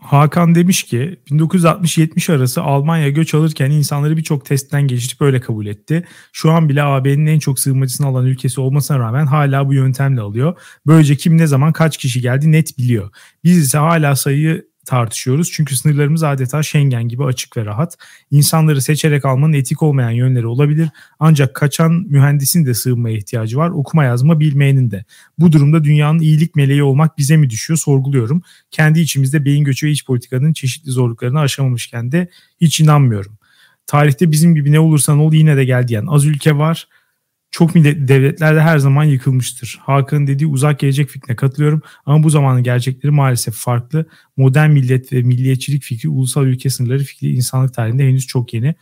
Hakan 0.00 0.54
demiş 0.54 0.82
ki 0.82 1.20
1960-70 1.30 2.32
arası 2.32 2.62
Almanya 2.62 3.08
göç 3.08 3.34
alırken 3.34 3.70
insanları 3.70 4.16
birçok 4.16 4.44
testten 4.44 4.82
geçirip 4.82 5.22
öyle 5.22 5.40
kabul 5.40 5.66
etti. 5.66 6.04
Şu 6.32 6.50
an 6.50 6.68
bile 6.68 6.82
AB'nin 6.82 7.26
en 7.26 7.38
çok 7.38 7.58
sığınmacısını 7.58 8.06
alan 8.06 8.26
ülkesi 8.26 8.60
olmasına 8.60 8.98
rağmen 8.98 9.26
hala 9.26 9.68
bu 9.68 9.74
yöntemle 9.74 10.20
alıyor. 10.20 10.60
Böylece 10.86 11.16
kim 11.16 11.38
ne 11.38 11.46
zaman 11.46 11.72
kaç 11.72 11.96
kişi 11.96 12.20
geldi 12.20 12.52
net 12.52 12.78
biliyor. 12.78 13.10
Biz 13.44 13.58
ise 13.58 13.78
hala 13.78 14.16
sayıyı 14.16 14.69
tartışıyoruz. 14.86 15.50
Çünkü 15.52 15.76
sınırlarımız 15.76 16.22
adeta 16.22 16.62
Schengen 16.62 17.08
gibi 17.08 17.24
açık 17.24 17.56
ve 17.56 17.64
rahat. 17.64 17.96
İnsanları 18.30 18.82
seçerek 18.82 19.24
almanın 19.24 19.52
etik 19.52 19.82
olmayan 19.82 20.10
yönleri 20.10 20.46
olabilir. 20.46 20.88
Ancak 21.18 21.54
kaçan 21.54 21.92
mühendisin 21.92 22.66
de 22.66 22.74
sığınmaya 22.74 23.16
ihtiyacı 23.16 23.56
var. 23.58 23.70
Okuma 23.70 24.04
yazma 24.04 24.40
bilmeyenin 24.40 24.90
de. 24.90 25.04
Bu 25.38 25.52
durumda 25.52 25.84
dünyanın 25.84 26.18
iyilik 26.18 26.56
meleği 26.56 26.82
olmak 26.82 27.18
bize 27.18 27.36
mi 27.36 27.50
düşüyor 27.50 27.78
sorguluyorum. 27.78 28.42
Kendi 28.70 29.00
içimizde 29.00 29.44
beyin 29.44 29.64
göçü 29.64 29.86
ve 29.86 29.90
iç 29.90 30.06
politikanın 30.06 30.52
çeşitli 30.52 30.90
zorluklarını 30.90 31.40
aşamamışken 31.40 32.12
de 32.12 32.28
hiç 32.60 32.80
inanmıyorum. 32.80 33.38
Tarihte 33.86 34.30
bizim 34.30 34.54
gibi 34.54 34.72
ne 34.72 34.80
olursan 34.80 35.18
ol 35.18 35.32
yine 35.32 35.56
de 35.56 35.64
gel 35.64 35.88
diyen 35.88 36.06
az 36.06 36.24
ülke 36.24 36.56
var 36.56 36.88
çok 37.50 37.74
millet, 37.74 38.08
devletlerde 38.08 38.60
her 38.60 38.78
zaman 38.78 39.04
yıkılmıştır. 39.04 39.80
Hakan'ın 39.82 40.26
dediği 40.26 40.46
uzak 40.46 40.78
gelecek 40.78 41.08
fikrine 41.08 41.36
katılıyorum 41.36 41.82
ama 42.06 42.22
bu 42.22 42.30
zamanın 42.30 42.62
gerçekleri 42.62 43.12
maalesef 43.12 43.54
farklı. 43.54 44.06
Modern 44.36 44.70
millet 44.70 45.12
ve 45.12 45.22
milliyetçilik 45.22 45.82
fikri, 45.82 46.08
ulusal 46.08 46.46
ülke 46.46 46.70
sınırları 46.70 47.02
fikri 47.02 47.30
insanlık 47.32 47.74
tarihinde 47.74 48.06
henüz 48.08 48.26
çok 48.26 48.54
yeni 48.54 48.74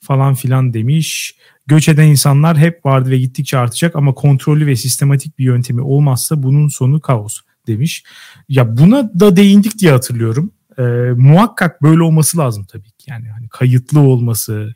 falan 0.00 0.34
filan 0.34 0.74
demiş. 0.74 1.34
Göç 1.66 1.88
eden 1.88 2.06
insanlar 2.06 2.58
hep 2.58 2.86
vardı 2.86 3.10
ve 3.10 3.18
gittikçe 3.18 3.58
artacak 3.58 3.96
ama 3.96 4.14
kontrollü 4.14 4.66
ve 4.66 4.76
sistematik 4.76 5.38
bir 5.38 5.44
yöntemi 5.44 5.80
olmazsa 5.80 6.42
bunun 6.42 6.68
sonu 6.68 7.00
kaos 7.00 7.40
demiş. 7.66 8.04
Ya 8.48 8.76
buna 8.76 9.20
da 9.20 9.36
değindik 9.36 9.78
diye 9.78 9.92
hatırlıyorum. 9.92 10.52
Ee, 10.78 10.82
muhakkak 11.16 11.82
böyle 11.82 12.02
olması 12.02 12.38
lazım 12.38 12.64
tabii 12.64 12.90
ki. 12.90 13.10
Yani 13.10 13.28
hani 13.28 13.48
kayıtlı 13.48 14.00
olması, 14.00 14.74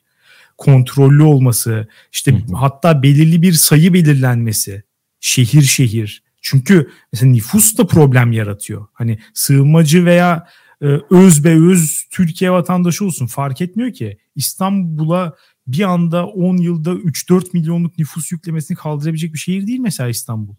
kontrollü 0.62 1.22
olması, 1.22 1.88
işte 2.12 2.32
hı 2.32 2.36
hı. 2.36 2.56
hatta 2.56 3.02
belirli 3.02 3.42
bir 3.42 3.52
sayı 3.52 3.92
belirlenmesi, 3.94 4.82
şehir 5.20 5.62
şehir. 5.62 6.22
Çünkü 6.42 6.90
mesela 7.12 7.32
nüfus 7.32 7.78
da 7.78 7.86
problem 7.86 8.32
yaratıyor. 8.32 8.86
Hani 8.92 9.18
sığınmacı 9.34 10.04
veya 10.04 10.46
e, 10.82 10.86
öz 11.10 11.44
be 11.44 11.50
öz 11.50 12.04
Türkiye 12.10 12.50
vatandaşı 12.50 13.04
olsun 13.04 13.26
fark 13.26 13.60
etmiyor 13.60 13.92
ki. 13.92 14.18
İstanbul'a 14.36 15.34
bir 15.66 15.82
anda 15.82 16.26
10 16.26 16.56
yılda 16.56 16.90
3-4 16.90 17.44
milyonluk 17.52 17.98
nüfus 17.98 18.32
yüklemesini 18.32 18.76
kaldırabilecek 18.76 19.32
bir 19.32 19.38
şehir 19.38 19.66
değil 19.66 19.80
mesela 19.80 20.08
İstanbul. 20.08 20.54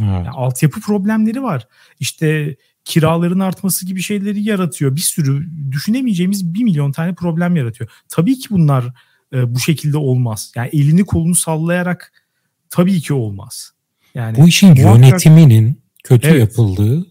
Evet. 0.00 0.10
Yani 0.10 0.30
altyapı 0.30 0.80
problemleri 0.80 1.42
var. 1.42 1.68
İşte 2.00 2.56
kiraların 2.84 3.38
artması 3.38 3.86
gibi 3.86 4.02
şeyleri 4.02 4.42
yaratıyor. 4.42 4.96
Bir 4.96 5.00
sürü 5.00 5.48
düşünemeyeceğimiz 5.72 6.54
bir 6.54 6.64
milyon 6.64 6.92
tane 6.92 7.14
problem 7.14 7.56
yaratıyor. 7.56 7.90
Tabii 8.08 8.38
ki 8.38 8.48
bunlar 8.50 8.84
e, 9.36 9.54
bu 9.54 9.58
şekilde 9.58 9.96
olmaz. 9.96 10.52
Yani 10.56 10.70
elini 10.72 11.04
kolunu 11.04 11.34
sallayarak 11.34 12.12
tabii 12.70 13.00
ki 13.00 13.14
olmaz. 13.14 13.72
Yani 14.14 14.38
bu 14.38 14.48
işin 14.48 14.68
muhakkak... 14.68 14.94
yönetiminin 14.94 15.82
kötü 16.04 16.28
evet. 16.28 16.40
yapıldığı 16.40 17.06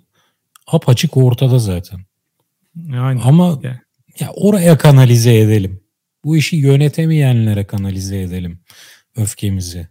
apaçık 0.68 1.18
ortada 1.18 1.60
zaten. 1.60 2.00
Yani, 2.76 3.22
Ama 3.24 3.60
yani. 3.64 3.80
ya 4.20 4.32
oraya 4.36 4.78
kanalize 4.78 5.40
edelim. 5.40 5.82
Bu 6.24 6.38
işi 6.38 6.56
yönetemeyenlere 6.56 7.64
kanalize 7.64 8.22
edelim 8.22 8.60
öfkemizi. 9.16 9.88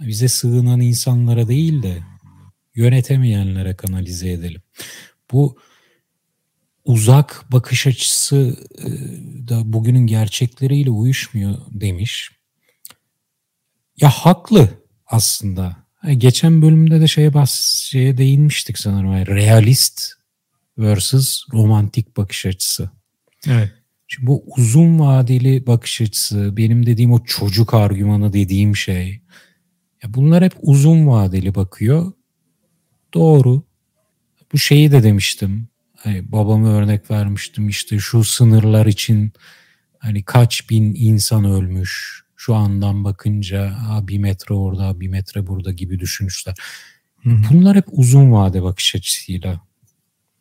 Bize 0.00 0.28
sığınan 0.28 0.80
insanlara 0.80 1.48
değil 1.48 1.82
de 1.82 1.98
yönetemeyenlere 2.74 3.76
kanalize 3.76 4.30
edelim. 4.30 4.62
Bu 5.32 5.56
uzak 6.84 7.44
bakış 7.52 7.86
açısı 7.86 8.56
e, 8.78 8.88
da 9.48 9.72
bugünün 9.72 10.06
gerçekleriyle 10.06 10.90
uyuşmuyor 10.90 11.58
demiş. 11.70 12.30
Ya 14.00 14.10
haklı 14.10 14.68
aslında. 15.06 15.76
Geçen 16.16 16.62
bölümde 16.62 17.00
de 17.00 17.08
şeye 17.08 17.34
bas 17.34 17.82
şeye 17.90 18.18
değinmiştik 18.18 18.78
sanırım. 18.78 19.12
Yani 19.12 19.26
realist 19.26 20.12
versus 20.78 21.44
romantik 21.52 22.16
bakış 22.16 22.46
açısı. 22.46 22.90
Evet. 23.46 23.72
Şimdi 24.08 24.26
bu 24.26 24.44
uzun 24.56 24.98
vadeli 24.98 25.66
bakış 25.66 26.00
açısı, 26.00 26.56
benim 26.56 26.86
dediğim 26.86 27.12
o 27.12 27.24
çocuk 27.24 27.74
argümanı 27.74 28.32
dediğim 28.32 28.76
şey. 28.76 29.22
Ya 30.02 30.14
bunlar 30.14 30.44
hep 30.44 30.52
uzun 30.62 31.06
vadeli 31.06 31.54
bakıyor. 31.54 32.12
Doğru. 33.14 33.62
Bu 34.52 34.58
şeyi 34.58 34.92
de 34.92 35.02
demiştim 35.02 35.68
hani 36.02 36.32
babamı 36.32 36.72
örnek 36.72 37.10
vermiştim 37.10 37.68
işte 37.68 37.98
şu 37.98 38.24
sınırlar 38.24 38.86
için 38.86 39.32
hani 39.98 40.22
kaç 40.22 40.70
bin 40.70 40.94
insan 40.94 41.44
ölmüş 41.44 42.22
şu 42.36 42.54
andan 42.54 43.04
bakınca 43.04 43.76
bir 44.02 44.18
metre 44.18 44.54
orada 44.54 45.00
bir 45.00 45.08
metre 45.08 45.46
burada 45.46 45.72
gibi 45.72 46.00
düşünüşler. 46.00 46.54
Hı 47.22 47.30
hı. 47.30 47.42
Bunlar 47.50 47.76
hep 47.76 47.84
uzun 47.88 48.32
vade 48.32 48.62
bakış 48.62 48.94
açısıyla 48.94 49.60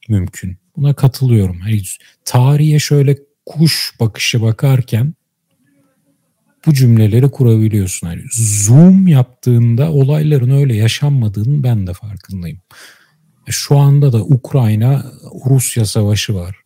mümkün. 0.10 0.58
Buna 0.76 0.94
katılıyorum. 0.94 1.60
Hani 1.60 1.82
tarihe 2.26 2.80
şöyle 2.80 3.18
kuş 3.46 3.94
bakışı 4.00 4.42
bakarken 4.42 5.14
bu 6.66 6.74
cümleleri 6.74 7.32
kurabiliyorsun. 7.32 8.08
Hani 8.08 8.22
zoom 8.34 9.08
yaptığında 9.08 9.92
olayların 9.92 10.50
öyle 10.50 10.76
yaşanmadığının 10.76 11.64
ben 11.64 11.88
de 11.88 11.94
farkındayım. 11.94 12.62
E, 13.48 13.52
şu 13.52 13.78
anda 13.78 14.14
da 14.14 14.24
Ukrayna 14.24 15.12
Rusya 15.46 15.86
savaşı 15.86 16.36
var. 16.36 16.58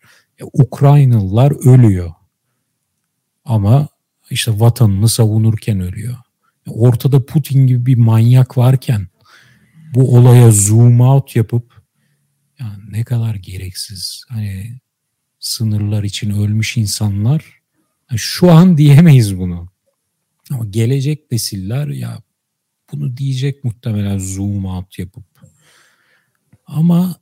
E, 0.41 0.43
Ukraynalılar 0.43 1.73
ölüyor. 1.73 2.13
Ama 3.45 3.87
işte 4.29 4.59
vatanını 4.59 5.09
savunurken 5.09 5.79
ölüyor. 5.79 6.17
E, 6.67 6.69
ortada 6.69 7.25
Putin 7.25 7.67
gibi 7.67 7.85
bir 7.85 7.97
manyak 7.97 8.57
varken 8.57 9.07
bu 9.93 10.17
olaya 10.17 10.51
zoom 10.51 11.01
out 11.01 11.35
yapıp 11.35 11.83
yani 12.59 12.83
ne 12.91 13.03
kadar 13.03 13.35
gereksiz. 13.35 14.23
Hani 14.29 14.79
sınırlar 15.39 16.03
için 16.03 16.29
ölmüş 16.29 16.77
insanlar 16.77 17.61
şu 18.15 18.51
an 18.51 18.77
diyemeyiz 18.77 19.37
bunu. 19.37 19.69
Ama 20.51 20.65
gelecek 20.65 21.31
nesiller 21.31 21.87
ya 21.87 22.21
bunu 22.91 23.17
diyecek 23.17 23.63
muhtemelen 23.63 24.17
zoom 24.17 24.65
out 24.65 24.99
yapıp 24.99 25.34
ama 26.65 27.15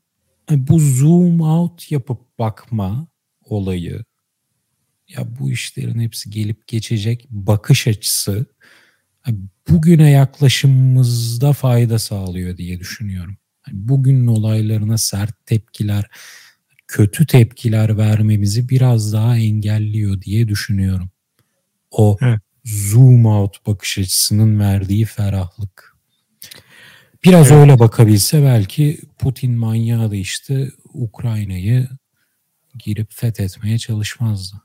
e, 0.51 0.67
bu 0.67 0.79
zoom 0.79 1.41
out 1.41 1.91
yapıp 1.91 2.39
bakma 2.39 3.07
olayı 3.43 4.03
ya 5.09 5.39
bu 5.39 5.51
işlerin 5.51 5.99
hepsi 5.99 6.29
gelip 6.29 6.67
geçecek 6.67 7.27
bakış 7.29 7.87
açısı 7.87 8.45
e, 9.27 9.31
bugüne 9.69 10.11
yaklaşımımızda 10.11 11.53
fayda 11.53 11.99
sağlıyor 11.99 12.57
diye 12.57 12.79
düşünüyorum. 12.79 13.37
Bugünün 13.71 14.27
olaylarına 14.27 14.97
sert 14.97 15.45
tepkiler, 15.45 16.09
kötü 16.87 17.27
tepkiler 17.27 17.97
vermemizi 17.97 18.69
biraz 18.69 19.13
daha 19.13 19.37
engelliyor 19.37 20.21
diye 20.21 20.47
düşünüyorum. 20.47 21.09
O 21.91 22.17
evet. 22.21 22.39
zoom 22.65 23.25
out 23.25 23.67
bakış 23.67 23.97
açısının 23.97 24.59
verdiği 24.59 25.05
ferahlık. 25.05 25.92
Biraz 27.25 27.51
evet. 27.51 27.61
öyle 27.61 27.79
bakabilse 27.79 28.43
belki 28.43 28.99
Putin 29.19 29.51
manyağı 29.51 30.11
da 30.11 30.15
işte 30.15 30.71
Ukrayna'yı 30.93 31.87
girip 32.79 33.13
fethetmeye 33.13 33.77
çalışmazdı. 33.77 34.55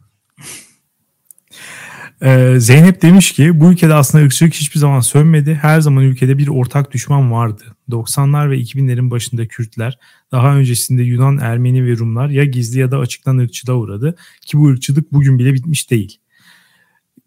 Ee, 2.23 2.55
Zeynep 2.59 3.03
demiş 3.03 3.33
ki 3.33 3.61
bu 3.61 3.73
ülkede 3.73 3.95
aslında 3.95 4.25
ırkçılık 4.25 4.55
hiçbir 4.55 4.81
zaman 4.81 5.01
sönmedi. 5.01 5.55
Her 5.55 5.81
zaman 5.81 6.05
ülkede 6.05 6.39
bir 6.39 6.49
ortak 6.49 6.93
düşman 6.93 7.33
vardı. 7.33 7.65
90'lar 7.91 8.51
ve 8.51 8.59
2000'lerin 8.59 9.11
başında 9.11 9.47
Kürtler, 9.47 9.99
daha 10.33 10.57
öncesinde 10.57 11.03
Yunan, 11.03 11.39
Ermeni 11.39 11.87
ve 11.87 11.97
Rumlar 11.97 12.29
ya 12.29 12.45
gizli 12.45 12.81
ya 12.81 12.91
da 12.91 12.99
açıktan 12.99 13.39
ırkçılığa 13.39 13.77
uğradı. 13.77 14.17
Ki 14.47 14.59
bu 14.59 14.69
ırkçılık 14.69 15.13
bugün 15.13 15.39
bile 15.39 15.55
bitmiş 15.55 15.91
değil. 15.91 16.19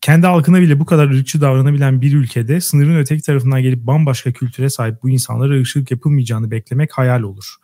Kendi 0.02 0.28
halkına 0.28 0.62
bile 0.62 0.80
bu 0.80 0.86
kadar 0.86 1.10
ırkçı 1.10 1.42
davranabilen 1.42 2.02
bir 2.02 2.14
ülkede 2.14 2.62
sınırın 2.62 2.96
öteki 2.96 3.24
tarafından 3.24 3.62
gelip 3.62 3.88
bambaşka 3.88 4.32
kültüre 4.32 4.70
sahip 4.70 5.04
bu 5.04 5.10
insanlara 5.10 5.54
ırkçılık 5.54 5.92
yapılmayacağını 5.92 6.52
beklemek 6.52 6.98
hayal 6.98 7.22
olur. 7.22 7.56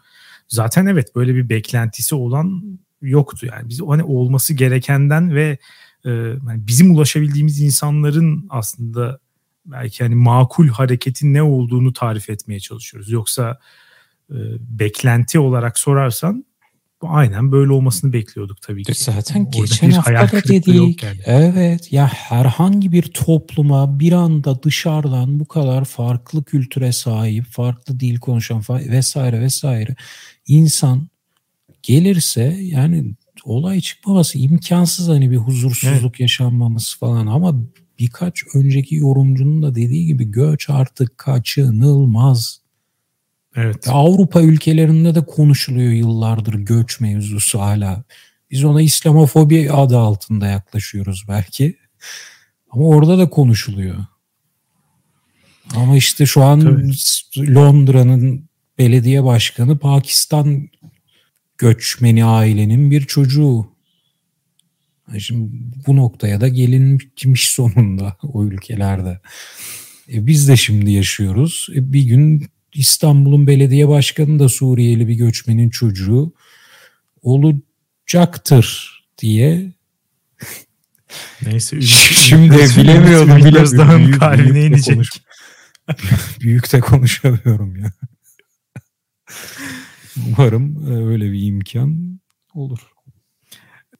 Zaten 0.47 0.85
evet 0.85 1.15
böyle 1.15 1.35
bir 1.35 1.49
beklentisi 1.49 2.15
olan 2.15 2.79
yoktu 3.01 3.45
yani. 3.45 3.69
Biz 3.69 3.81
hani 3.87 4.03
olması 4.03 4.53
gerekenden 4.53 5.35
ve 5.35 5.57
e, 6.05 6.09
yani 6.09 6.67
bizim 6.67 6.95
ulaşabildiğimiz 6.95 7.61
insanların 7.61 8.47
aslında 8.49 9.19
belki 9.65 10.03
hani 10.03 10.15
makul 10.15 10.67
hareketin 10.67 11.33
ne 11.33 11.41
olduğunu 11.41 11.93
tarif 11.93 12.29
etmeye 12.29 12.59
çalışıyoruz. 12.59 13.11
Yoksa 13.11 13.59
e, 14.29 14.37
beklenti 14.59 15.39
olarak 15.39 15.79
sorarsan 15.79 16.45
aynen 17.01 17.51
böyle 17.51 17.71
olmasını 17.71 18.13
bekliyorduk 18.13 18.61
tabii 18.61 18.83
ki. 18.83 18.93
Zaten 18.93 19.45
Orada 19.45 19.57
geçen 19.57 19.91
hafta 19.91 20.37
da 20.37 20.43
dedik. 20.43 21.03
Yani. 21.03 21.19
Evet 21.25 21.93
ya 21.93 22.07
herhangi 22.07 22.91
bir 22.91 23.03
topluma 23.03 23.99
bir 23.99 24.11
anda 24.11 24.63
dışarıdan 24.63 25.39
bu 25.39 25.45
kadar 25.45 25.85
farklı 25.85 26.43
kültüre 26.43 26.91
sahip, 26.91 27.45
farklı 27.45 27.99
dil 27.99 28.19
konuşan 28.19 28.63
vesaire 28.69 29.41
vesaire 29.41 29.95
insan 30.47 31.07
gelirse 31.83 32.57
yani 32.61 33.15
olay 33.43 33.81
çıkmaması 33.81 34.37
imkansız 34.37 35.07
hani 35.07 35.31
bir 35.31 35.37
huzursuzluk 35.37 36.01
evet. 36.01 36.19
yaşanmaması 36.19 36.99
falan 36.99 37.27
ama 37.27 37.55
birkaç 37.99 38.43
önceki 38.55 38.95
yorumcunun 38.95 39.63
da 39.63 39.75
dediği 39.75 40.05
gibi 40.05 40.31
göç 40.31 40.69
artık 40.69 41.17
kaçınılmaz. 41.17 42.66
Evet. 43.57 43.87
Avrupa 43.87 44.41
ülkelerinde 44.41 45.15
de 45.15 45.25
konuşuluyor 45.25 45.91
yıllardır 45.91 46.53
göç 46.53 46.99
mevzusu 46.99 47.59
hala. 47.59 48.03
Biz 48.51 48.63
ona 48.63 48.81
İslamofobi 48.81 49.71
adı 49.71 49.97
altında 49.97 50.47
yaklaşıyoruz 50.47 51.25
belki. 51.27 51.77
Ama 52.69 52.87
orada 52.87 53.17
da 53.17 53.29
konuşuluyor. 53.29 53.95
Ama 55.75 55.97
işte 55.97 56.25
şu 56.25 56.43
an. 56.43 56.91
Londra'nın 57.37 58.49
belediye 58.77 59.23
başkanı 59.23 59.77
Pakistan 59.77 60.69
göçmeni 61.57 62.25
ailenin 62.25 62.91
bir 62.91 63.01
çocuğu. 63.01 63.67
Şimdi 65.19 65.51
bu 65.87 65.95
noktaya 65.95 66.41
da 66.41 66.47
gelinmiş 66.47 67.49
sonunda 67.49 68.17
o 68.23 68.45
ülkelerde. 68.45 69.19
E 70.13 70.27
biz 70.27 70.47
de 70.47 70.57
şimdi 70.57 70.91
yaşıyoruz. 70.91 71.67
E 71.75 71.93
bir 71.93 72.03
gün 72.03 72.47
İstanbul'un 72.77 73.47
belediye 73.47 73.87
başkanı 73.87 74.39
da 74.39 74.49
Suriyeli 74.49 75.07
bir 75.07 75.15
göçmenin 75.15 75.69
çocuğu 75.69 76.33
olacaktır 77.21 78.97
diye 79.17 79.71
Neyse. 81.45 81.81
Şimdi 81.81 82.55
bilemiyordum. 82.55 83.45
Biraz 83.45 83.77
daha 83.77 84.11
kalbine 84.11 84.65
inecek. 84.65 84.95
Konuş, 84.95 85.09
büyük 86.41 86.73
de 86.73 86.79
konuşamıyorum 86.79 87.75
ya. 87.75 87.91
Umarım 90.27 90.91
e, 90.91 91.05
öyle 91.05 91.31
bir 91.31 91.41
imkan 91.41 92.19
olur. 92.53 92.79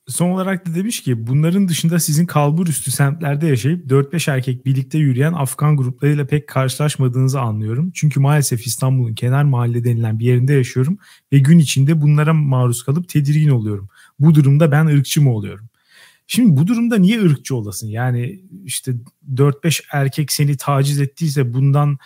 Son 0.07 0.29
olarak 0.29 0.67
da 0.67 0.75
demiş 0.75 1.01
ki 1.03 1.27
bunların 1.27 1.67
dışında 1.67 1.99
sizin 1.99 2.25
kalbur 2.25 2.67
üstü 2.67 2.91
semtlerde 2.91 3.47
yaşayıp 3.47 3.91
4-5 3.91 4.31
erkek 4.31 4.65
birlikte 4.65 4.97
yürüyen 4.97 5.33
Afgan 5.33 5.77
gruplarıyla 5.77 6.27
pek 6.27 6.47
karşılaşmadığınızı 6.47 7.39
anlıyorum. 7.39 7.91
Çünkü 7.93 8.19
maalesef 8.19 8.67
İstanbul'un 8.67 9.13
kenar 9.13 9.43
mahalle 9.43 9.83
denilen 9.83 10.19
bir 10.19 10.25
yerinde 10.25 10.53
yaşıyorum 10.53 10.97
ve 11.33 11.39
gün 11.39 11.59
içinde 11.59 12.01
bunlara 12.01 12.33
maruz 12.33 12.83
kalıp 12.83 13.09
tedirgin 13.09 13.49
oluyorum. 13.49 13.89
Bu 14.19 14.35
durumda 14.35 14.71
ben 14.71 14.85
ırkçı 14.85 15.21
mı 15.21 15.33
oluyorum? 15.33 15.69
Şimdi 16.27 16.57
bu 16.57 16.67
durumda 16.67 16.97
niye 16.97 17.21
ırkçı 17.21 17.55
olasın? 17.55 17.87
Yani 17.87 18.39
işte 18.65 18.93
4-5 19.33 19.83
erkek 19.91 20.31
seni 20.31 20.57
taciz 20.57 20.99
ettiyse 20.99 21.53
bundan 21.53 21.97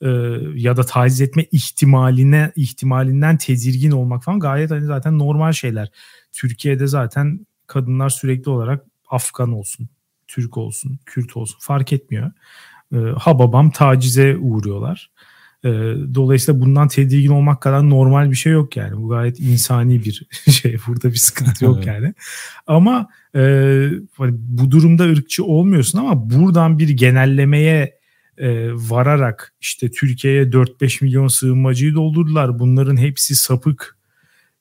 e, 0.00 0.08
ya 0.54 0.76
da 0.76 0.82
taciz 0.82 1.20
etme 1.20 1.44
ihtimaline 1.52 2.52
ihtimalinden 2.56 3.36
tedirgin 3.36 3.90
olmak 3.90 4.24
falan 4.24 4.40
gayet 4.40 4.70
hani 4.70 4.86
zaten 4.86 5.18
normal 5.18 5.52
şeyler. 5.52 5.90
Türkiye'de 6.36 6.86
zaten 6.86 7.46
kadınlar 7.66 8.08
sürekli 8.08 8.50
olarak 8.50 8.84
Afgan 9.10 9.52
olsun, 9.52 9.88
Türk 10.28 10.56
olsun, 10.56 10.98
Kürt 11.06 11.36
olsun 11.36 11.58
fark 11.60 11.92
etmiyor. 11.92 12.30
E, 12.92 12.96
ha 12.96 13.38
babam 13.38 13.70
tacize 13.70 14.36
uğruyorlar. 14.36 15.10
E, 15.64 15.68
dolayısıyla 16.14 16.60
bundan 16.60 16.88
tedirgin 16.88 17.30
olmak 17.30 17.60
kadar 17.62 17.90
normal 17.90 18.30
bir 18.30 18.36
şey 18.36 18.52
yok 18.52 18.76
yani. 18.76 18.96
Bu 18.96 19.08
gayet 19.08 19.40
insani 19.40 20.04
bir 20.04 20.26
şey. 20.50 20.76
Burada 20.86 21.08
bir 21.08 21.16
sıkıntı 21.16 21.64
yok 21.64 21.86
yani. 21.92 22.14
Ama 22.66 23.08
e, 23.34 23.40
hani 24.16 24.34
bu 24.38 24.70
durumda 24.70 25.04
ırkçı 25.04 25.44
olmuyorsun 25.44 25.98
ama 25.98 26.30
buradan 26.30 26.78
bir 26.78 26.88
genellemeye 26.88 27.98
e, 28.38 28.70
vararak 28.72 29.54
işte 29.60 29.90
Türkiye'ye 29.90 30.42
4-5 30.42 31.04
milyon 31.04 31.28
sığınmacıyı 31.28 31.94
doldurdular. 31.94 32.58
Bunların 32.58 32.96
hepsi 32.96 33.34
sapık. 33.34 33.96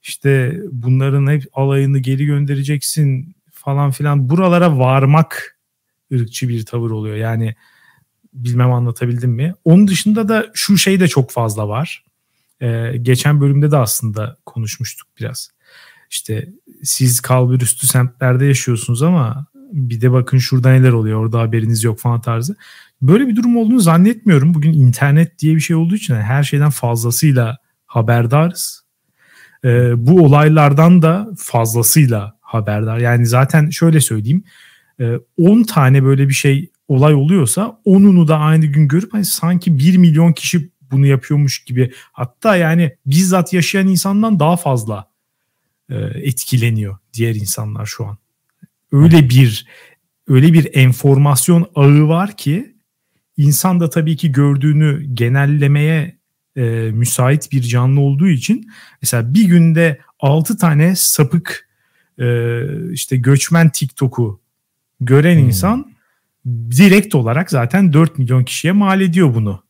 İşte 0.07 0.59
bunların 0.71 1.31
hep 1.31 1.43
alayını 1.53 1.99
geri 1.99 2.25
göndereceksin 2.25 3.35
falan 3.51 3.91
filan. 3.91 4.29
Buralara 4.29 4.77
varmak 4.77 5.59
ırkçı 6.13 6.49
bir 6.49 6.65
tavır 6.65 6.91
oluyor. 6.91 7.15
Yani 7.15 7.55
bilmem 8.33 8.71
anlatabildim 8.71 9.31
mi? 9.31 9.53
Onun 9.63 9.87
dışında 9.87 10.29
da 10.29 10.45
şu 10.53 10.77
şey 10.77 10.99
de 10.99 11.07
çok 11.07 11.31
fazla 11.31 11.67
var. 11.67 12.03
Ee, 12.61 12.93
geçen 13.01 13.41
bölümde 13.41 13.71
de 13.71 13.77
aslında 13.77 14.37
konuşmuştuk 14.45 15.07
biraz. 15.19 15.49
İşte 16.09 16.49
siz 16.83 17.19
kalbur 17.19 17.61
üstü 17.61 17.87
semtlerde 17.87 18.45
yaşıyorsunuz 18.45 19.03
ama 19.03 19.45
bir 19.71 20.01
de 20.01 20.11
bakın 20.11 20.37
şurada 20.37 20.71
neler 20.71 20.91
oluyor 20.91 21.19
orada 21.19 21.39
haberiniz 21.39 21.83
yok 21.83 21.99
falan 21.99 22.21
tarzı. 22.21 22.55
Böyle 23.01 23.27
bir 23.27 23.35
durum 23.35 23.57
olduğunu 23.57 23.79
zannetmiyorum. 23.79 24.53
Bugün 24.53 24.73
internet 24.73 25.39
diye 25.39 25.55
bir 25.55 25.61
şey 25.61 25.75
olduğu 25.75 25.95
için 25.95 26.15
her 26.15 26.43
şeyden 26.43 26.69
fazlasıyla 26.69 27.57
haberdarız. 27.85 28.84
Ee, 29.65 30.07
bu 30.07 30.23
olaylardan 30.23 31.01
da 31.01 31.29
fazlasıyla 31.37 32.37
haberdar. 32.41 32.97
Yani 32.97 33.25
zaten 33.25 33.69
şöyle 33.69 34.01
söyleyeyim. 34.01 34.43
10 35.37 35.61
e, 35.61 35.65
tane 35.65 36.03
böyle 36.03 36.27
bir 36.29 36.33
şey 36.33 36.71
olay 36.87 37.13
oluyorsa 37.13 37.81
10'unu 37.85 38.27
da 38.27 38.37
aynı 38.37 38.65
gün 38.65 38.87
görüp 38.87 39.13
hani 39.13 39.25
sanki 39.25 39.77
1 39.77 39.97
milyon 39.97 40.33
kişi 40.33 40.69
bunu 40.91 41.05
yapıyormuş 41.05 41.63
gibi 41.63 41.91
hatta 42.11 42.55
yani 42.55 42.95
bizzat 43.05 43.53
yaşayan 43.53 43.87
insandan 43.87 44.39
daha 44.39 44.57
fazla 44.57 45.11
e, 45.89 45.95
etkileniyor 45.97 46.97
diğer 47.13 47.35
insanlar 47.35 47.85
şu 47.85 48.05
an. 48.05 48.17
Öyle 48.91 49.29
bir 49.29 49.67
öyle 50.27 50.53
bir 50.53 50.69
enformasyon 50.73 51.71
ağı 51.75 52.07
var 52.07 52.37
ki 52.37 52.75
İnsan 53.37 53.79
da 53.79 53.89
tabii 53.89 54.17
ki 54.17 54.31
gördüğünü 54.31 55.03
genellemeye 55.13 56.17
e, 56.55 56.61
müsait 56.91 57.51
bir 57.51 57.61
canlı 57.61 57.99
olduğu 57.99 58.27
için 58.27 58.71
mesela 59.01 59.33
bir 59.33 59.43
günde 59.43 59.99
6 60.19 60.57
tane 60.57 60.95
sapık 60.95 61.69
e, 62.19 62.61
işte 62.91 63.17
göçmen 63.17 63.69
TikTok'u 63.69 64.41
gören 65.01 65.39
hmm. 65.39 65.45
insan 65.45 65.95
direkt 66.47 67.15
olarak 67.15 67.51
zaten 67.51 67.93
4 67.93 68.17
milyon 68.17 68.43
kişiye 68.43 68.73
mal 68.73 69.01
ediyor 69.01 69.35
bunu. 69.35 69.63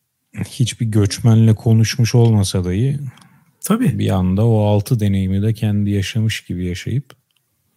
Hiçbir 0.50 0.86
göçmenle 0.86 1.56
konuşmuş 1.56 2.16
olmasa 2.16 2.66
dahi 2.66 3.00
Tabii. 3.62 4.00
bir 4.00 4.10
anda 4.10 4.46
o 4.46 4.66
altı 4.66 5.00
deneyimi 5.00 5.42
de 5.42 5.54
kendi 5.54 5.90
yaşamış 5.90 6.42
gibi 6.42 6.66
yaşayıp 6.66 7.06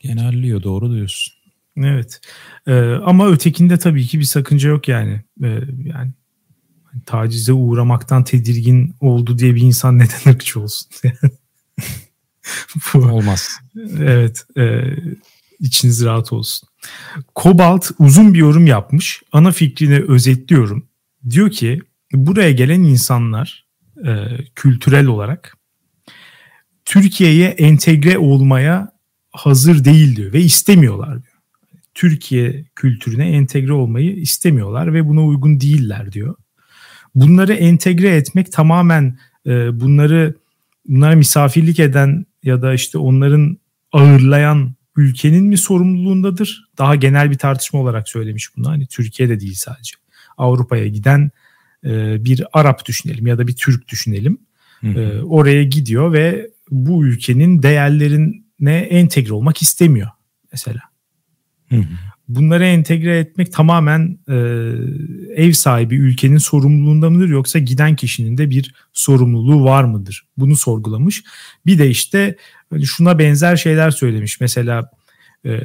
genelliyor 0.00 0.62
doğru 0.62 0.94
diyorsun. 0.94 1.34
Evet. 1.76 2.20
Ee, 2.66 2.80
ama 3.04 3.28
ötekinde 3.28 3.78
tabii 3.78 4.06
ki 4.06 4.18
bir 4.18 4.24
sakınca 4.24 4.68
yok 4.68 4.88
yani. 4.88 5.20
Ee, 5.42 5.58
yani 5.84 6.12
tacize 7.06 7.52
uğramaktan 7.52 8.24
tedirgin 8.24 8.94
oldu 9.00 9.38
diye 9.38 9.54
bir 9.54 9.60
insan 9.60 9.98
neden 9.98 10.30
ırkçı 10.32 10.60
olsun? 10.60 10.88
Bu, 12.94 12.98
Olmaz. 12.98 13.48
Evet. 13.98 14.46
E, 14.56 14.82
içiniz 15.60 16.04
rahat 16.04 16.32
olsun. 16.32 16.68
Kobalt 17.34 17.90
uzun 17.98 18.34
bir 18.34 18.38
yorum 18.38 18.66
yapmış. 18.66 19.22
Ana 19.32 19.52
fikrini 19.52 20.00
özetliyorum. 20.08 20.86
Diyor 21.30 21.50
ki 21.50 21.80
buraya 22.12 22.52
gelen 22.52 22.82
insanlar 22.82 23.66
e, 24.06 24.26
kültürel 24.54 25.06
olarak 25.06 25.56
Türkiye'ye 26.84 27.48
entegre 27.48 28.18
olmaya 28.18 28.92
hazır 29.30 29.84
değil 29.84 30.16
diyor 30.16 30.32
ve 30.32 30.40
istemiyorlar 30.40 31.08
diyor. 31.08 31.34
Türkiye 31.94 32.64
kültürüne 32.76 33.28
entegre 33.28 33.72
olmayı 33.72 34.16
istemiyorlar 34.16 34.94
ve 34.94 35.08
buna 35.08 35.24
uygun 35.24 35.60
değiller 35.60 36.12
diyor. 36.12 36.34
Bunları 37.20 37.52
entegre 37.52 38.16
etmek 38.16 38.52
tamamen 38.52 39.18
e, 39.46 39.80
bunları 39.80 40.34
bunlara 40.88 41.16
misafirlik 41.16 41.80
eden 41.80 42.26
ya 42.42 42.62
da 42.62 42.74
işte 42.74 42.98
onların 42.98 43.58
ağırlayan 43.92 44.74
ülkenin 44.96 45.44
mi 45.44 45.58
sorumluluğundadır? 45.58 46.68
Daha 46.78 46.94
genel 46.94 47.30
bir 47.30 47.38
tartışma 47.38 47.80
olarak 47.80 48.08
söylemiş 48.08 48.56
bunu. 48.56 48.68
Hani 48.68 48.86
Türkiye'de 48.86 49.40
değil 49.40 49.54
sadece. 49.54 49.96
Avrupa'ya 50.36 50.86
giden 50.86 51.30
e, 51.84 52.24
bir 52.24 52.44
Arap 52.52 52.86
düşünelim 52.86 53.26
ya 53.26 53.38
da 53.38 53.46
bir 53.46 53.56
Türk 53.56 53.88
düşünelim. 53.88 54.38
Hı 54.80 54.86
hı. 54.86 55.00
E, 55.00 55.22
oraya 55.22 55.64
gidiyor 55.64 56.12
ve 56.12 56.50
bu 56.70 57.06
ülkenin 57.06 57.62
değerlerine 57.62 58.76
entegre 58.78 59.32
olmak 59.32 59.62
istemiyor 59.62 60.08
mesela. 60.52 60.80
Hı 61.68 61.76
hı. 61.76 62.07
Bunları 62.28 62.64
entegre 62.64 63.18
etmek 63.18 63.52
tamamen 63.52 64.18
e, 64.28 64.34
ev 65.42 65.52
sahibi 65.52 65.96
ülkenin 65.96 66.38
sorumluluğunda 66.38 67.10
mıdır 67.10 67.28
yoksa 67.28 67.58
giden 67.58 67.96
kişinin 67.96 68.38
de 68.38 68.50
bir 68.50 68.74
sorumluluğu 68.92 69.64
var 69.64 69.84
mıdır? 69.84 70.26
Bunu 70.36 70.56
sorgulamış. 70.56 71.24
Bir 71.66 71.78
de 71.78 71.90
işte 71.90 72.36
hani 72.70 72.86
şuna 72.86 73.18
benzer 73.18 73.56
şeyler 73.56 73.90
söylemiş. 73.90 74.40
Mesela 74.40 74.90
e, 75.46 75.60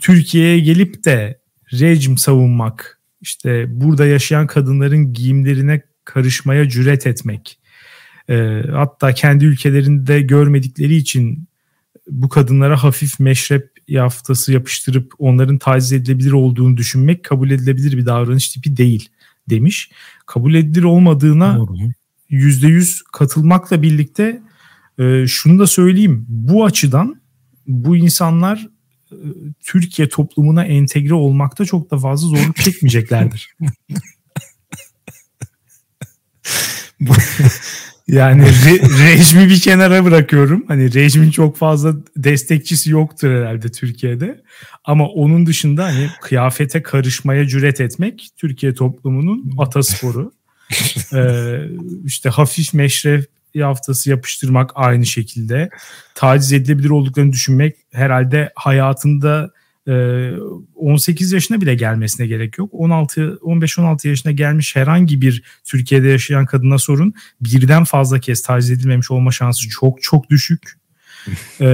Türkiye'ye 0.00 0.60
gelip 0.60 1.04
de 1.04 1.40
rejim 1.72 2.18
savunmak, 2.18 3.00
işte 3.20 3.66
burada 3.68 4.06
yaşayan 4.06 4.46
kadınların 4.46 5.12
giyimlerine 5.12 5.82
karışmaya 6.04 6.68
cüret 6.68 7.06
etmek, 7.06 7.58
e, 8.28 8.62
hatta 8.72 9.12
kendi 9.12 9.44
ülkelerinde 9.44 10.20
görmedikleri 10.20 10.96
için 10.96 11.48
bu 12.10 12.28
kadınlara 12.28 12.82
hafif 12.82 13.20
meşrep 13.20 13.70
yaftası 13.90 14.52
yapıştırıp 14.52 15.12
onların 15.18 15.58
taciz 15.58 15.92
edilebilir 15.92 16.32
olduğunu 16.32 16.76
düşünmek 16.76 17.24
kabul 17.24 17.50
edilebilir 17.50 17.96
bir 17.96 18.06
davranış 18.06 18.48
tipi 18.48 18.76
değil 18.76 19.08
demiş. 19.50 19.90
Kabul 20.26 20.54
edilir 20.54 20.82
olmadığına 20.82 21.66
yüzde 22.28 22.66
yüz 22.68 23.02
katılmakla 23.02 23.82
birlikte 23.82 24.42
e, 24.98 25.26
şunu 25.26 25.58
da 25.58 25.66
söyleyeyim. 25.66 26.26
Bu 26.28 26.64
açıdan 26.64 27.20
bu 27.66 27.96
insanlar 27.96 28.68
e, 29.12 29.16
Türkiye 29.60 30.08
toplumuna 30.08 30.64
entegre 30.64 31.14
olmakta 31.14 31.64
çok 31.64 31.90
da 31.90 31.98
fazla 31.98 32.28
zorluk 32.28 32.56
çekmeyeceklerdir. 32.56 33.56
Yani 38.10 38.42
re, 38.46 39.04
rejimi 39.04 39.48
bir 39.48 39.60
kenara 39.60 40.04
bırakıyorum. 40.04 40.64
Hani 40.68 40.94
rejimin 40.94 41.30
çok 41.30 41.56
fazla 41.56 41.94
destekçisi 42.16 42.90
yoktur 42.90 43.30
herhalde 43.30 43.68
Türkiye'de. 43.68 44.40
Ama 44.84 45.08
onun 45.08 45.46
dışında 45.46 45.84
hani 45.84 46.08
kıyafete 46.20 46.82
karışmaya 46.82 47.48
cüret 47.48 47.80
etmek 47.80 48.28
Türkiye 48.36 48.74
toplumunun 48.74 49.52
atasporu. 49.58 50.32
ee, 51.14 51.60
işte 52.04 52.28
hafif 52.28 52.74
meşref 52.74 53.24
haftası 53.58 54.10
yapıştırmak 54.10 54.70
aynı 54.74 55.06
şekilde. 55.06 55.70
Taciz 56.14 56.52
edilebilir 56.52 56.90
olduklarını 56.90 57.32
düşünmek 57.32 57.76
herhalde 57.92 58.52
hayatında 58.54 59.50
18 59.86 61.32
ee, 61.32 61.36
yaşına 61.36 61.60
bile 61.60 61.74
gelmesine 61.74 62.26
gerek 62.26 62.58
yok. 62.58 62.70
16 62.72 63.20
15-16 63.20 64.08
yaşına 64.08 64.32
gelmiş 64.32 64.76
herhangi 64.76 65.20
bir 65.20 65.42
Türkiye'de 65.64 66.08
yaşayan 66.08 66.46
kadına 66.46 66.78
sorun 66.78 67.14
birden 67.40 67.84
fazla 67.84 68.20
kez 68.20 68.42
taciz 68.42 68.70
edilmemiş 68.70 69.10
olma 69.10 69.32
şansı 69.32 69.68
çok 69.68 70.02
çok 70.02 70.30
düşük. 70.30 70.80
Ee, 71.60 71.66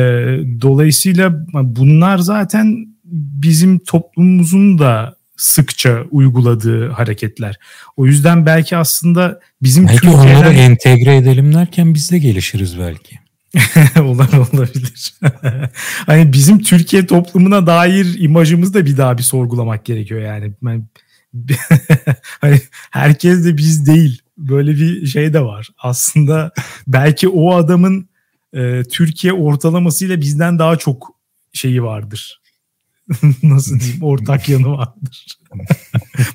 dolayısıyla 0.60 1.46
bunlar 1.52 2.18
zaten 2.18 2.96
bizim 3.04 3.78
toplumumuzun 3.78 4.78
da 4.78 5.16
sıkça 5.36 6.04
uyguladığı 6.10 6.90
hareketler. 6.90 7.58
O 7.96 8.06
yüzden 8.06 8.46
belki 8.46 8.76
aslında 8.76 9.40
bizim 9.62 9.86
belki 9.88 10.00
Türkiye'den... 10.00 10.36
onları 10.36 10.52
entegre 10.52 11.16
edelim 11.16 11.54
derken 11.54 11.94
biz 11.94 12.10
de 12.10 12.18
gelişiriz 12.18 12.78
belki. 12.78 13.18
Olan 14.00 14.28
olabilir. 14.32 15.14
hani 16.06 16.32
bizim 16.32 16.58
Türkiye 16.58 17.06
toplumuna 17.06 17.66
dair 17.66 18.18
imajımızı 18.18 18.74
da 18.74 18.86
bir 18.86 18.96
daha 18.96 19.18
bir 19.18 19.22
sorgulamak 19.22 19.84
gerekiyor 19.84 20.20
yani. 20.20 20.52
Ben, 20.62 20.88
hani 22.40 22.60
herkes 22.90 23.44
de 23.44 23.56
biz 23.56 23.86
değil. 23.86 24.22
Böyle 24.38 24.70
bir 24.70 25.06
şey 25.06 25.32
de 25.32 25.40
var. 25.40 25.68
Aslında 25.78 26.52
belki 26.86 27.28
o 27.28 27.54
adamın 27.54 28.08
e, 28.54 28.82
Türkiye 28.82 29.32
ortalamasıyla 29.32 30.20
bizden 30.20 30.58
daha 30.58 30.76
çok 30.76 31.16
şeyi 31.52 31.82
vardır. 31.82 32.40
Nasıl 33.42 33.80
diyeyim? 33.80 34.02
Ortak 34.02 34.48
yanı 34.48 34.72
vardır. 34.72 35.26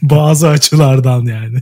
Bazı 0.01 0.49
açılardan 0.49 1.25
yani. 1.25 1.61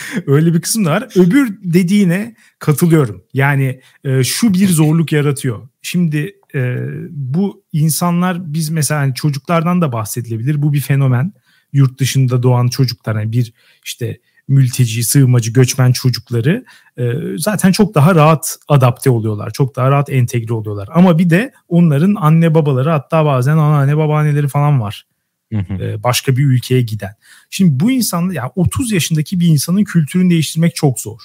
Öyle 0.26 0.54
bir 0.54 0.60
kısım 0.60 0.84
da 0.84 0.90
var. 0.90 1.08
Öbür 1.16 1.58
dediğine 1.62 2.34
katılıyorum. 2.58 3.24
Yani 3.34 3.80
e, 4.04 4.24
şu 4.24 4.54
bir 4.54 4.68
zorluk 4.68 5.12
yaratıyor. 5.12 5.68
Şimdi 5.82 6.36
e, 6.54 6.76
bu 7.10 7.64
insanlar 7.72 8.52
biz 8.52 8.70
mesela 8.70 9.00
hani 9.00 9.14
çocuklardan 9.14 9.80
da 9.82 9.92
bahsedilebilir. 9.92 10.62
Bu 10.62 10.72
bir 10.72 10.80
fenomen. 10.80 11.32
Yurt 11.72 12.00
dışında 12.00 12.42
doğan 12.42 12.68
çocuklar 12.68 13.14
yani 13.20 13.32
bir 13.32 13.52
işte 13.84 14.20
mülteci, 14.48 15.04
sığınmacı, 15.04 15.52
göçmen 15.52 15.92
çocukları 15.92 16.64
e, 16.98 17.12
zaten 17.38 17.72
çok 17.72 17.94
daha 17.94 18.14
rahat 18.14 18.58
adapte 18.68 19.10
oluyorlar. 19.10 19.50
Çok 19.50 19.76
daha 19.76 19.90
rahat 19.90 20.10
entegre 20.10 20.54
oluyorlar. 20.54 20.88
Ama 20.94 21.18
bir 21.18 21.30
de 21.30 21.52
onların 21.68 22.14
anne 22.14 22.54
babaları 22.54 22.90
hatta 22.90 23.24
bazen 23.24 23.58
anneanne 23.58 23.96
babaanneleri 23.96 24.48
falan 24.48 24.80
var. 24.80 25.06
Hı 25.52 25.58
hı. 25.58 26.02
Başka 26.02 26.36
bir 26.36 26.44
ülkeye 26.44 26.82
giden. 26.82 27.14
Şimdi 27.50 27.80
bu 27.80 27.90
insanlar 27.90 28.34
yani 28.34 28.50
30 28.56 28.92
yaşındaki 28.92 29.40
bir 29.40 29.46
insanın 29.46 29.84
kültürünü 29.84 30.30
değiştirmek 30.30 30.76
çok 30.76 31.00
zor. 31.00 31.20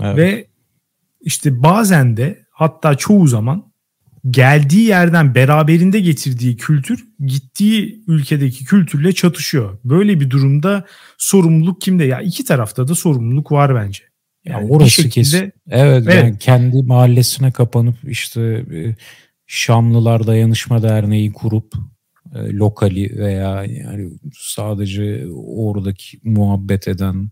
Evet. 0.00 0.16
Ve 0.16 0.46
işte 1.20 1.62
bazen 1.62 2.16
de 2.16 2.44
hatta 2.50 2.94
çoğu 2.94 3.26
zaman 3.28 3.72
geldiği 4.30 4.82
yerden 4.82 5.34
beraberinde 5.34 6.00
getirdiği 6.00 6.56
kültür 6.56 7.08
gittiği 7.26 8.04
ülkedeki 8.06 8.64
kültürle 8.64 9.12
çatışıyor. 9.12 9.78
Böyle 9.84 10.20
bir 10.20 10.30
durumda 10.30 10.86
sorumluluk 11.18 11.80
kimde? 11.80 12.04
Ya 12.04 12.20
iki 12.20 12.44
tarafta 12.44 12.88
da 12.88 12.94
sorumluluk 12.94 13.52
var 13.52 13.74
bence. 13.74 14.04
Yani 14.44 14.64
ya 14.64 14.68
orası 14.68 14.90
şekilde, 14.90 15.10
kesin. 15.10 15.52
Evet, 15.70 16.04
evet 16.06 16.14
yani 16.14 16.38
kendi 16.38 16.82
mahallesine 16.82 17.52
kapanıp 17.52 17.96
işte 18.04 18.64
Şamlılar 19.46 20.26
Dayanışma 20.26 20.82
Derneği 20.82 21.32
kurup 21.32 21.74
e, 22.34 22.52
lokali 22.52 23.18
veya 23.18 23.64
yani 23.64 24.10
sadece 24.34 25.26
oradaki 25.34 26.20
muhabbet 26.24 26.88
eden 26.88 27.30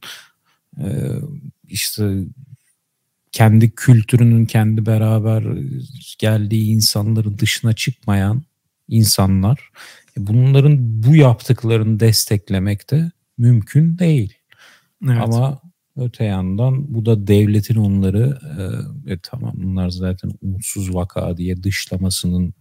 e, 0.79 0.87
işte 1.69 2.25
kendi 3.33 3.71
kültürünün 3.71 4.47
kendi 4.47 4.87
beraber 4.87 5.45
geldiği 6.19 6.65
insanların 6.65 7.39
dışına 7.39 7.73
çıkmayan 7.73 8.43
insanlar 8.89 9.71
e, 10.19 10.27
bunların 10.27 11.03
bu 11.03 11.17
yaptıklarını 11.17 12.01
desteklemek 12.01 12.91
de 12.91 13.11
mümkün 13.39 13.99
değil. 13.99 14.35
Evet. 15.05 15.21
Ama 15.23 15.61
öte 15.97 16.25
yandan 16.25 16.95
bu 16.95 17.07
da 17.07 17.27
devletin 17.27 17.77
onları 17.77 18.39
e, 18.59 19.13
e, 19.13 19.19
tamam 19.23 19.53
bunlar 19.57 19.89
zaten 19.91 20.31
umutsuz 20.43 20.95
vaka 20.95 21.37
diye 21.37 21.63
dışlamasının 21.63 22.55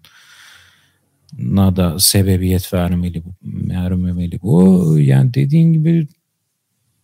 da 1.75 1.99
sebebiyet 1.99 2.73
vermeli 2.73 3.23
bu, 3.25 3.29
vermemeli 3.43 4.41
bu. 4.41 4.95
Yani 4.99 5.33
dediğin 5.33 5.73
gibi 5.73 6.07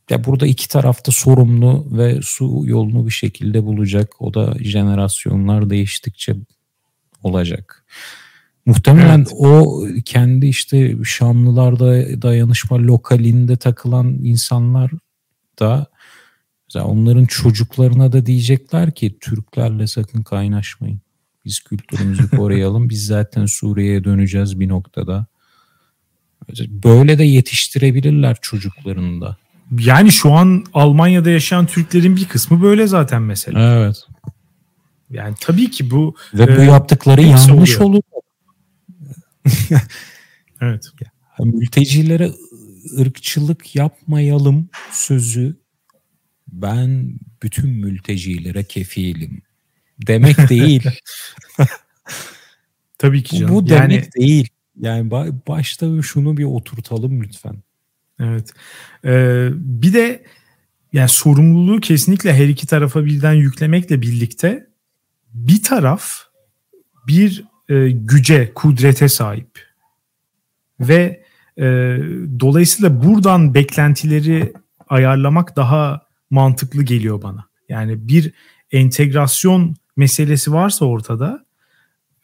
ya 0.09 0.23
burada 0.23 0.47
iki 0.47 0.69
tarafta 0.69 1.11
sorumlu 1.11 1.87
ve 1.91 2.19
su 2.21 2.61
yolunu 2.65 3.05
bir 3.05 3.11
şekilde 3.11 3.63
bulacak. 3.63 4.21
O 4.21 4.33
da 4.33 4.53
jenerasyonlar 4.59 5.69
değiştikçe 5.69 6.35
olacak. 7.23 7.85
Muhtemelen 8.65 9.19
evet. 9.19 9.33
o 9.37 9.83
kendi 10.05 10.47
işte 10.47 10.95
Şamlılarda 11.03 12.21
dayanışma 12.21 12.77
lokalinde 12.77 13.55
takılan 13.57 14.07
insanlar 14.07 14.91
da 15.59 15.87
onların 16.75 17.25
çocuklarına 17.25 18.11
da 18.11 18.25
diyecekler 18.25 18.91
ki 18.91 19.17
Türklerle 19.19 19.87
sakın 19.87 20.23
kaynaşmayın. 20.23 21.01
Biz 21.45 21.59
kültürümüzü 21.59 22.29
koruyalım. 22.29 22.89
Biz 22.89 23.05
zaten 23.05 23.45
Suriye'ye 23.45 24.03
döneceğiz 24.03 24.59
bir 24.59 24.67
noktada. 24.67 25.25
Böyle 26.67 27.17
de 27.17 27.23
yetiştirebilirler 27.23 28.37
çocuklarını 28.41 29.21
da. 29.21 29.37
Yani 29.79 30.11
şu 30.11 30.33
an 30.33 30.65
Almanya'da 30.73 31.29
yaşayan 31.29 31.65
Türklerin 31.65 32.15
bir 32.15 32.25
kısmı 32.25 32.61
böyle 32.61 32.87
zaten 32.87 33.21
mesela. 33.21 33.75
Evet. 33.75 34.03
Yani 35.09 35.35
tabii 35.41 35.71
ki 35.71 35.91
bu 35.91 36.15
ve 36.33 36.57
bu 36.57 36.61
e, 36.61 36.65
yaptıkları 36.65 37.21
yanlış 37.21 37.79
oluyor. 37.79 38.03
evet. 40.61 40.85
Mültecilere 41.39 42.31
ırkçılık 42.99 43.75
yapmayalım 43.75 44.69
sözü 44.91 45.55
ben 46.47 47.19
bütün 47.43 47.69
mültecilere 47.69 48.63
kefilim 48.63 49.41
demek 50.07 50.37
değil. 50.49 50.89
Tabii 52.97 53.23
ki 53.23 53.37
canım. 53.37 53.55
Bu, 53.55 53.65
bu 53.65 53.69
demek 53.69 54.03
yani, 54.03 54.13
değil. 54.13 54.49
Yani 54.79 55.11
başta 55.47 56.01
şunu 56.01 56.37
bir 56.37 56.43
oturtalım 56.43 57.23
lütfen. 57.23 57.63
Evet. 58.19 58.53
Ee, 59.05 59.49
bir 59.53 59.93
de 59.93 60.23
yani 60.93 61.09
sorumluluğu 61.09 61.79
kesinlikle 61.79 62.33
her 62.33 62.47
iki 62.47 62.67
tarafa 62.67 63.05
birden 63.05 63.33
yüklemekle 63.33 64.01
birlikte 64.01 64.67
bir 65.33 65.63
taraf 65.63 66.21
bir 67.07 67.43
e, 67.69 67.91
güce, 67.91 68.51
kudrete 68.55 69.09
sahip. 69.09 69.65
Ve 70.79 71.23
e, 71.57 71.63
dolayısıyla 72.39 73.03
buradan 73.03 73.53
beklentileri 73.53 74.53
ayarlamak 74.89 75.55
daha 75.55 76.01
mantıklı 76.29 76.83
geliyor 76.83 77.21
bana. 77.21 77.45
Yani 77.69 78.07
bir 78.07 78.33
entegrasyon 78.71 79.75
meselesi 79.97 80.53
varsa 80.53 80.85
ortada 80.85 81.45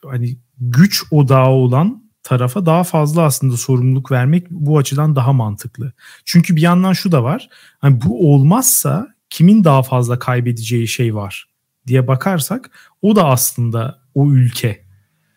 hani 0.06 0.38
güç 0.60 1.03
odağı 1.12 1.49
olan 1.49 2.03
tarafa 2.23 2.65
daha 2.65 2.84
fazla 2.84 3.21
aslında 3.21 3.58
sorumluluk 3.58 4.12
vermek 4.12 4.51
bu 4.51 4.77
açıdan 4.77 5.15
daha 5.15 5.34
mantıklı. 5.34 5.93
Çünkü 6.25 6.56
bir 6.56 6.62
yandan 6.62 6.93
şu 6.93 7.12
da 7.12 7.23
var. 7.23 7.49
Hani 7.80 8.01
bu 8.01 8.34
olmazsa 8.34 9.08
kimin 9.30 9.63
daha 9.63 9.84
fazla 9.84 10.19
kaybedeceği 10.19 10.88
şey 10.88 11.15
var 11.15 11.47
diye 11.88 12.08
bakarsak 12.08 12.71
o 13.01 13.15
da 13.15 13.25
aslında 13.25 14.01
o 14.15 14.32
ülke 14.32 14.86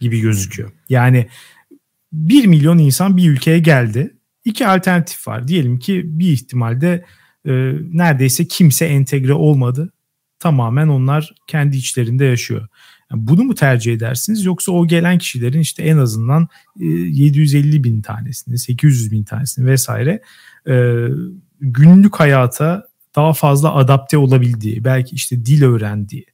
gibi 0.00 0.20
gözüküyor. 0.20 0.72
Yani 0.88 1.28
1 2.12 2.46
milyon 2.46 2.78
insan 2.78 3.16
bir 3.16 3.30
ülkeye 3.30 3.58
geldi. 3.58 4.16
İki 4.44 4.66
alternatif 4.66 5.28
var. 5.28 5.48
Diyelim 5.48 5.78
ki 5.78 6.02
bir 6.04 6.32
ihtimalde 6.32 7.04
e, 7.46 7.52
neredeyse 7.92 8.48
kimse 8.48 8.86
entegre 8.86 9.34
olmadı. 9.34 9.92
Tamamen 10.40 10.88
onlar 10.88 11.34
kendi 11.46 11.76
içlerinde 11.76 12.24
yaşıyor. 12.24 12.68
Yani 13.10 13.26
bunu 13.26 13.44
mu 13.44 13.54
tercih 13.54 13.92
edersiniz 13.92 14.44
yoksa 14.44 14.72
o 14.72 14.86
gelen 14.86 15.18
kişilerin 15.18 15.60
işte 15.60 15.82
en 15.82 15.98
azından 15.98 16.48
e, 16.80 16.84
750 16.84 17.84
bin 17.84 18.02
tanesini, 18.02 18.58
800 18.58 19.12
bin 19.12 19.24
tanesini 19.24 19.66
vesaire 19.66 20.22
e, 20.68 21.06
günlük 21.60 22.16
hayata 22.16 22.88
daha 23.16 23.32
fazla 23.32 23.74
adapte 23.74 24.18
olabildiği, 24.18 24.84
belki 24.84 25.14
işte 25.14 25.46
dil 25.46 25.62
öğrendiği, 25.62 26.26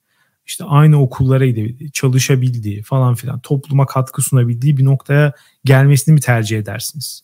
işte 0.46 0.64
aynı 0.64 1.02
okullara 1.02 1.46
gidebildiği, 1.46 1.92
çalışabildiği 1.92 2.82
falan 2.82 3.14
filan 3.14 3.40
topluma 3.40 3.86
katkı 3.86 4.22
sunabildiği 4.22 4.76
bir 4.76 4.84
noktaya 4.84 5.32
gelmesini 5.64 6.14
mi 6.14 6.20
tercih 6.20 6.58
edersiniz? 6.58 7.22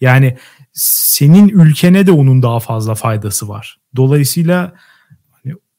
Yani 0.00 0.36
senin 0.72 1.48
ülkene 1.48 2.06
de 2.06 2.12
onun 2.12 2.42
daha 2.42 2.60
fazla 2.60 2.94
faydası 2.94 3.48
var. 3.48 3.80
Dolayısıyla 3.96 4.72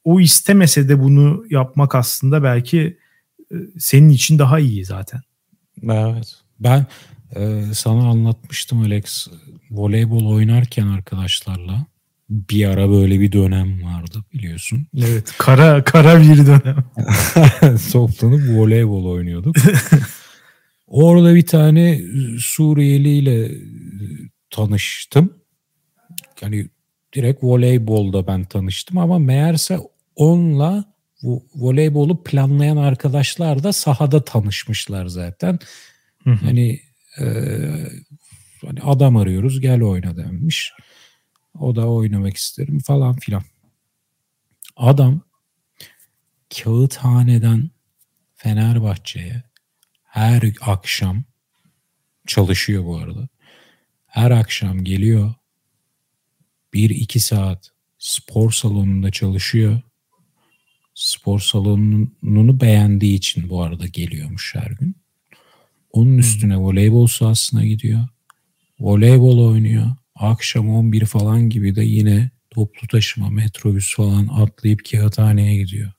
o 0.04 0.20
istemese 0.20 0.90
de 0.90 1.00
bunu 1.00 1.46
yapmak 1.50 1.96
aslında 1.96 2.44
belki 2.44 2.98
e, 3.52 3.56
senin 3.80 4.10
için 4.10 4.40
daha 4.40 4.60
iyi 4.60 4.86
zaten. 4.86 5.22
Evet. 5.84 6.36
Ben 6.60 6.86
e, 7.36 7.64
sana 7.74 8.10
anlatmıştım 8.10 8.82
Alex. 8.82 9.28
Voleybol 9.72 10.26
oynarken 10.26 10.88
arkadaşlarla 10.88 11.86
bir 12.30 12.66
ara 12.66 12.90
böyle 12.90 13.20
bir 13.20 13.32
dönem 13.32 13.84
vardı 13.84 14.24
biliyorsun. 14.34 14.88
Evet 14.98 15.34
kara 15.38 15.84
kara 15.84 16.22
bir 16.22 16.38
dönem. 16.38 16.86
Toplanıp 17.92 18.50
voleybol 18.50 19.06
oynuyorduk. 19.06 19.56
Orada 20.88 21.36
bir 21.36 21.46
tane 21.46 22.02
Suriyeli 22.40 23.10
ile 23.10 23.52
tanıştım. 24.50 25.34
Yani 26.42 26.70
direkt 27.14 27.44
voleybolda 27.44 28.28
ben 28.28 28.44
tanıştım 28.44 28.98
ama 28.98 29.20
meğerse 29.20 29.80
onunla 30.16 30.94
bu 31.24 31.46
voleybolu 31.56 32.24
planlayan 32.24 32.78
arkadaşlar 32.78 33.64
da 33.64 33.74
sahada 33.74 34.26
tanışmışlar 34.26 35.06
zaten. 35.06 35.60
Hı 36.24 36.30
hı. 36.30 36.46
Hani 36.46 36.82
e, 37.20 37.26
hani 38.66 38.82
adam 38.82 39.18
arıyoruz 39.18 39.60
gel 39.60 39.82
oyna 39.82 40.18
demiş. 40.18 40.74
O 41.60 41.76
da 41.76 41.88
oynamak 41.88 42.38
isterim 42.38 42.80
falan 42.80 43.16
filan. 43.16 43.44
Adam 44.76 45.22
kağıthaneden 46.50 47.72
Fenerbahçe'ye 48.36 49.44
her 50.04 50.54
akşam 50.62 51.24
çalışıyor 52.28 52.86
bu 52.86 52.98
arada. 52.98 53.28
Her 54.06 54.32
akşam 54.32 54.84
geliyor. 54.84 55.34
Bir 56.74 56.90
iki 56.90 57.20
saat 57.20 57.72
spor 57.98 58.52
salonunda 58.52 59.12
çalışıyor. 59.12 59.82
Spor 60.94 61.40
salonunu 61.40 62.62
beğendiği 62.62 63.18
için 63.18 63.50
bu 63.50 63.64
arada 63.64 63.88
geliyormuş 63.88 64.56
her 64.56 64.72
gün. 64.72 64.96
Onun 65.92 66.18
üstüne 66.18 66.58
voleybol 66.58 67.08
sahasına 67.08 67.66
gidiyor. 67.66 68.08
Voleybol 68.80 69.48
oynuyor 69.48 69.92
akşam 70.22 70.70
11 70.70 71.06
falan 71.06 71.50
gibi 71.50 71.76
de 71.76 71.84
yine 71.84 72.32
toplu 72.50 72.88
taşıma, 72.88 73.30
metrobüs 73.30 73.96
falan 73.96 74.28
atlayıp 74.28 74.86
kağıthaneye 74.92 75.58
gidiyor. 75.58 75.92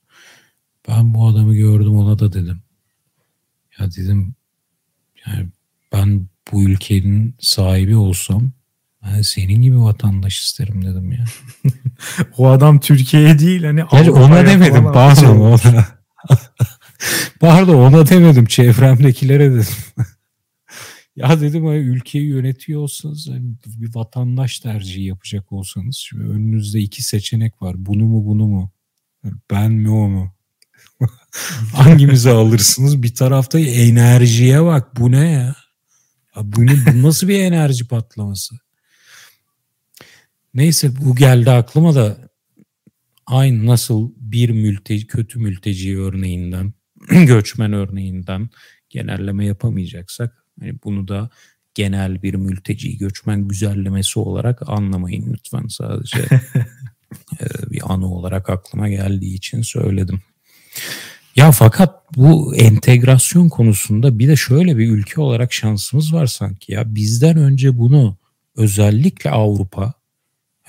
Ben 0.89 1.15
bu 1.15 1.29
adamı 1.29 1.55
gördüm 1.55 1.97
ona 1.97 2.19
da 2.19 2.33
dedim. 2.33 2.63
Ya 3.79 3.91
dedim 3.91 4.35
yani 5.27 5.49
ben 5.93 6.27
bu 6.53 6.63
ülkenin 6.63 7.37
sahibi 7.41 7.97
olsam 7.97 8.53
ben 9.07 9.23
senin 9.23 9.63
gibi 9.63 9.81
vatandaş 9.81 10.39
isterim 10.39 10.85
dedim 10.85 11.13
ya. 11.13 11.25
o 12.39 12.49
adam 12.49 12.81
Türkiye'ye 12.81 13.39
değil 13.39 13.65
hani 13.65 13.83
Hayır, 13.83 14.09
ona 14.09 14.47
demedim 14.47 14.93
pardon 14.93 15.37
ona. 15.37 15.87
pardon 17.41 17.75
ona 17.75 18.09
demedim 18.09 18.47
çevremdekilere 18.47 19.53
dedim. 19.53 19.67
Ya 21.17 21.41
dedim 21.41 21.67
hani 21.67 21.79
ülkeyi 21.79 22.29
yönetiyor 22.29 22.81
olsanız 22.81 23.29
hani 23.29 23.55
bir 23.67 23.95
vatandaş 23.95 24.59
tercihi 24.59 25.05
yapacak 25.05 25.53
olsanız 25.53 25.97
şimdi 25.97 26.25
önünüzde 26.25 26.81
iki 26.81 27.03
seçenek 27.03 27.63
var. 27.63 27.75
Bunu 27.79 28.05
mu 28.05 28.27
bunu 28.27 28.47
mu? 28.47 28.73
Ben 29.51 29.73
mi 29.73 29.91
o 29.91 30.09
mu? 30.09 30.35
Hangimizi 31.75 32.31
alırsınız? 32.31 33.03
Bir 33.03 33.15
tarafta 33.15 33.59
enerjiye 33.59 34.65
bak. 34.65 34.97
Bu 35.01 35.13
ne 35.13 35.31
ya? 35.31 35.55
ya 36.37 36.43
bu, 36.43 36.67
ne, 36.67 36.73
bu 36.87 37.03
nasıl 37.03 37.29
bir 37.29 37.41
enerji 37.41 37.89
patlaması? 37.89 38.55
Neyse 40.55 40.91
bu 41.05 41.17
geldi 41.17 41.51
aklıma 41.51 41.95
da 41.95 42.17
aynı 43.27 43.67
nasıl 43.67 44.13
bir 44.17 44.51
mülteci, 44.51 45.07
kötü 45.07 45.39
mülteci 45.39 45.99
örneğinden, 45.99 46.73
göçmen 47.11 47.73
örneğinden 47.73 48.51
genelleme 48.91 49.47
yapamayacaksak 49.47 50.45
yani 50.61 50.79
bunu 50.85 51.09
da 51.09 51.31
genel 51.75 52.23
bir 52.23 52.35
mülteci 52.35 52.99
göçmen 52.99 53.49
güzellemesi 53.49 54.19
olarak 54.19 54.69
anlamayın 54.69 55.33
lütfen 55.33 55.67
sadece 55.69 56.19
e, 57.41 57.71
bir 57.71 57.93
anı 57.93 58.15
olarak 58.15 58.51
aklıma 58.51 58.89
geldiği 58.89 59.35
için 59.35 59.63
söyledim. 59.63 60.23
Ya 61.37 61.53
fakat 61.53 62.17
bu 62.17 62.57
entegrasyon 62.57 63.49
konusunda 63.49 64.19
bir 64.19 64.29
de 64.29 64.37
şöyle 64.37 64.79
bir 64.79 64.91
ülke 64.91 65.21
olarak 65.21 65.53
şansımız 65.53 66.15
var 66.15 66.27
sanki 66.27 66.73
ya 66.73 66.95
bizden 66.95 67.37
önce 67.37 67.79
bunu 67.79 68.17
özellikle 68.57 69.31
Avrupa 69.31 69.95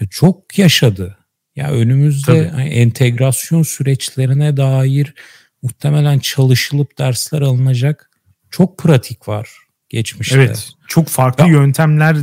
çok 0.09 0.59
yaşadı. 0.59 1.17
Ya 1.55 1.71
önümüzde 1.71 2.51
Tabii. 2.51 2.61
entegrasyon 2.61 3.63
süreçlerine 3.63 4.57
dair 4.57 5.13
muhtemelen 5.61 6.19
çalışılıp 6.19 6.97
dersler 6.97 7.41
alınacak 7.41 8.09
çok 8.51 8.77
pratik 8.77 9.27
var 9.27 9.49
geçmişte. 9.89 10.35
Evet. 10.35 10.69
Çok 10.87 11.07
farklı 11.07 11.43
ya. 11.43 11.49
yöntemler 11.49 12.17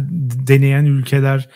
deneyen 0.46 0.84
ülkeler 0.84 1.48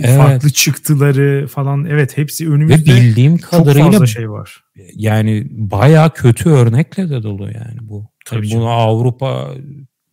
evet. 0.00 0.16
farklı 0.16 0.50
çıktıları 0.50 1.46
falan 1.46 1.84
evet 1.84 2.16
hepsi 2.16 2.50
önümüzde. 2.50 2.92
Ve 2.92 2.96
bildiğim 2.96 3.38
kadarıyla 3.38 3.84
çok 3.84 3.92
fazla 3.92 4.06
şey 4.06 4.30
var. 4.30 4.64
Yani 4.94 5.46
baya 5.50 6.10
kötü 6.10 6.50
örnekle 6.50 7.10
de 7.10 7.22
dolu 7.22 7.44
yani 7.44 7.78
bu. 7.80 8.06
Tabii 8.24 8.50
bunu 8.50 8.68
Avrupa 8.68 9.54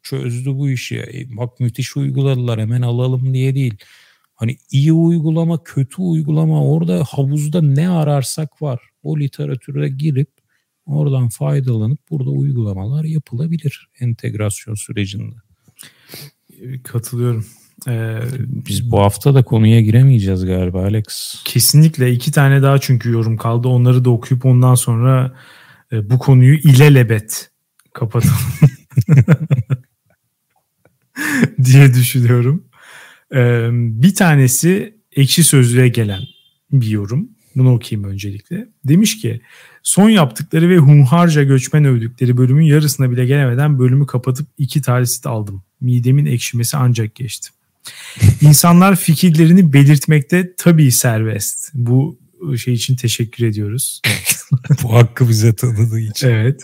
çözdü 0.04 0.56
bu 0.56 0.70
işi. 0.70 0.98
E, 0.98 1.38
bak 1.38 1.60
müthiş 1.60 1.98
uyguladılar 1.98 2.60
hemen 2.60 2.82
alalım 2.82 3.34
diye 3.34 3.56
değil. 3.56 3.78
Hani 4.36 4.58
iyi 4.72 4.94
uygulama, 4.94 5.64
kötü 5.64 6.02
uygulama 6.02 6.66
orada 6.66 7.04
havuzda 7.04 7.62
ne 7.62 7.90
ararsak 7.90 8.62
var. 8.62 8.80
O 9.04 9.20
literatüre 9.20 9.90
girip 9.90 10.30
Oradan 10.86 11.30
faydalanıp 11.30 12.00
burada 12.10 12.30
uygulamalar 12.30 13.04
yapılabilir 13.04 13.90
entegrasyon 14.00 14.76
sürecinde. 14.76 15.36
Katılıyorum. 16.84 17.46
Ee, 17.88 18.20
Biz 18.40 18.92
bu 18.92 19.00
hafta 19.00 19.36
da 19.36 19.44
konuya 19.44 19.82
giremeyeceğiz 19.82 20.46
galiba 20.46 20.84
Alex. 20.84 21.36
Kesinlikle 21.46 22.12
iki 22.12 22.32
tane 22.32 22.62
daha 22.62 22.80
çünkü 22.80 23.12
yorum 23.12 23.38
kaldı. 23.38 23.68
Onları 23.68 24.06
da 24.06 24.10
okuyup 24.10 24.46
ondan 24.46 24.76
sonra 24.76 25.38
e, 25.92 26.10
bu 26.10 26.20
konuyu 26.20 26.56
ilelebet 26.56 27.52
kapatalım 27.94 28.36
diye 31.64 31.94
düşünüyorum. 31.94 32.64
Ee, 33.34 33.70
bir 33.72 34.16
tanesi 34.16 34.98
ekşi 35.16 35.44
sözlüğe 35.44 35.88
gelen 35.88 36.22
bir 36.72 36.88
yorum. 36.88 37.30
Bunu 37.56 37.74
okuyayım 37.74 38.10
öncelikle. 38.10 38.68
Demiş 38.86 39.22
ki 39.22 39.42
son 39.84 40.10
yaptıkları 40.10 40.70
ve 40.70 40.78
hunharca 40.78 41.44
göçmen 41.44 41.86
övdükleri 41.86 42.38
bölümün 42.38 42.66
yarısına 42.66 43.12
bile 43.12 43.26
gelemeden 43.26 43.80
bölümü 43.80 44.08
kapatıp 44.08 44.48
iki 44.58 44.82
talisit 44.82 45.26
aldım. 45.26 45.64
Midemin 45.82 46.26
ekşimesi 46.26 46.78
ancak 46.78 47.16
geçti. 47.16 47.50
İnsanlar 48.42 48.96
fikirlerini 48.96 49.74
belirtmekte 49.74 50.54
tabii 50.58 50.92
serbest. 50.92 51.72
Bu 51.74 52.20
şey 52.58 52.74
için 52.74 52.96
teşekkür 52.96 53.46
ediyoruz. 53.46 54.02
Bu 54.84 54.94
hakkı 54.94 55.30
bize 55.30 55.56
tanıdığı 55.56 56.00
için. 56.00 56.28
Evet. 56.28 56.62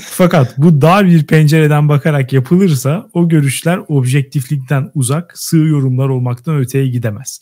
Fakat 0.00 0.58
bu 0.58 0.82
dar 0.82 1.06
bir 1.06 1.26
pencereden 1.26 1.88
bakarak 1.88 2.32
yapılırsa 2.32 3.08
o 3.12 3.28
görüşler 3.28 3.80
objektiflikten 3.88 4.90
uzak, 4.94 5.38
sığ 5.38 5.56
yorumlar 5.56 6.08
olmaktan 6.08 6.56
öteye 6.56 6.88
gidemez. 6.88 7.40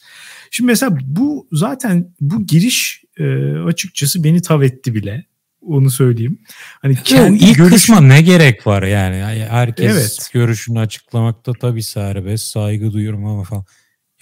Şimdi 0.51 0.66
mesela 0.66 0.98
bu 1.03 1.48
zaten 1.53 2.14
bu 2.20 2.46
giriş 2.46 3.03
e, 3.18 3.25
açıkçası 3.59 4.25
beni 4.25 4.42
tav 4.42 4.62
etti 4.62 4.94
bile. 4.94 5.25
Onu 5.61 5.90
söyleyeyim. 5.90 6.38
Hani 6.83 6.96
kendi 7.05 7.44
ilk 7.44 7.57
görüş... 7.57 7.72
kısma 7.72 8.01
ne 8.01 8.22
gerek 8.22 8.66
var 8.66 8.83
yani? 8.83 9.44
Herkes 9.48 9.96
evet. 9.96 10.31
görüşünü 10.33 10.79
açıklamakta 10.79 11.53
tabii 11.53 11.83
serbest, 11.83 12.44
saygı 12.44 12.92
duyuyorum 12.92 13.25
ama 13.25 13.44
falan. 13.44 13.64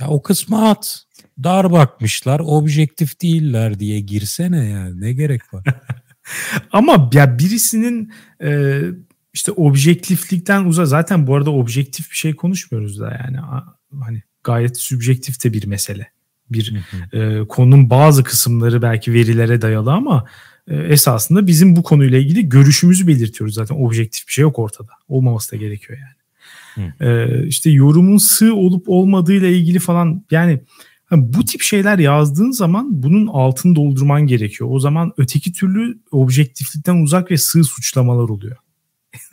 Ya 0.01 0.09
o 0.09 0.23
kısmı 0.23 0.69
at. 0.69 1.05
Dar 1.43 1.73
bakmışlar, 1.73 2.41
objektif 2.45 3.23
değiller 3.23 3.81
diye 3.81 4.01
girsene 4.01 4.65
yani. 4.65 5.01
Ne 5.01 5.13
gerek 5.13 5.55
var? 5.55 5.65
Ama 6.73 7.11
ya 7.13 7.39
birisinin 7.39 8.13
e, 8.43 8.81
işte 9.33 9.53
objektiflikten 9.53 10.65
uza 10.65 10.85
zaten 10.85 11.27
bu 11.27 11.37
arada 11.37 11.51
objektif 11.51 12.11
bir 12.11 12.17
şey 12.17 12.37
konuşmuyoruz 12.37 13.01
da 13.01 13.19
yani 13.25 13.39
hani 14.01 14.23
gayet 14.45 14.79
sübjektif 14.79 15.45
de 15.45 15.53
bir 15.53 15.67
mesele. 15.67 16.11
Bir 16.51 16.75
e, 17.13 17.47
konunun 17.49 17.91
bazı 17.91 18.25
kısımları 18.25 18.83
belki 18.83 19.13
verilere 19.13 19.63
dayalı 19.63 19.93
ama 19.93 20.25
e, 20.69 20.77
esasında 20.77 21.47
bizim 21.47 21.77
bu 21.77 21.83
konuyla 21.83 22.19
ilgili 22.19 22.49
görüşümüzü 22.49 23.07
belirtiyoruz 23.07 23.55
zaten. 23.55 23.75
Objektif 23.75 24.29
bir 24.29 24.33
şey 24.33 24.43
yok 24.43 24.59
ortada. 24.59 24.93
Olmaması 25.09 25.53
da 25.53 25.57
gerekiyor 25.57 25.99
yani. 25.99 26.15
E, 27.01 27.29
işte 27.47 27.71
yorumun 27.71 28.17
sığ 28.17 28.55
olup 28.55 28.89
olmadığıyla 28.89 29.49
ilgili 29.49 29.79
falan 29.79 30.25
yani 30.31 30.61
bu 31.11 31.45
tip 31.45 31.63
şeyler 31.63 31.99
yazdığın 31.99 32.51
zaman 32.51 33.03
bunun 33.03 33.27
altını 33.27 33.77
doldurman 33.77 34.27
gerekiyor. 34.27 34.71
O 34.73 34.81
zaman 34.81 35.13
öteki 35.17 35.53
türlü 35.53 35.99
objektiflikten 36.11 36.97
uzak 36.97 37.31
ve 37.31 37.37
sığ 37.37 37.65
suçlamalar 37.65 38.29
oluyor. 38.29 38.57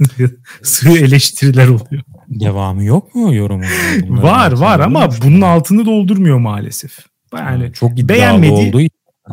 sığ 0.61 0.97
eleştiriler 0.97 1.67
oluyor. 1.67 2.03
Devamı 2.27 2.83
yok 2.83 3.15
mu 3.15 3.35
yorumun? 3.35 3.65
var 4.09 4.51
var 4.51 4.79
ama 4.79 5.09
bunun 5.23 5.41
altını 5.41 5.85
doldurmuyor 5.85 6.37
maalesef. 6.37 6.97
Yani 7.33 7.73
çok 7.73 7.97
beğenmediği 7.97 8.69
olduğu 8.69 8.81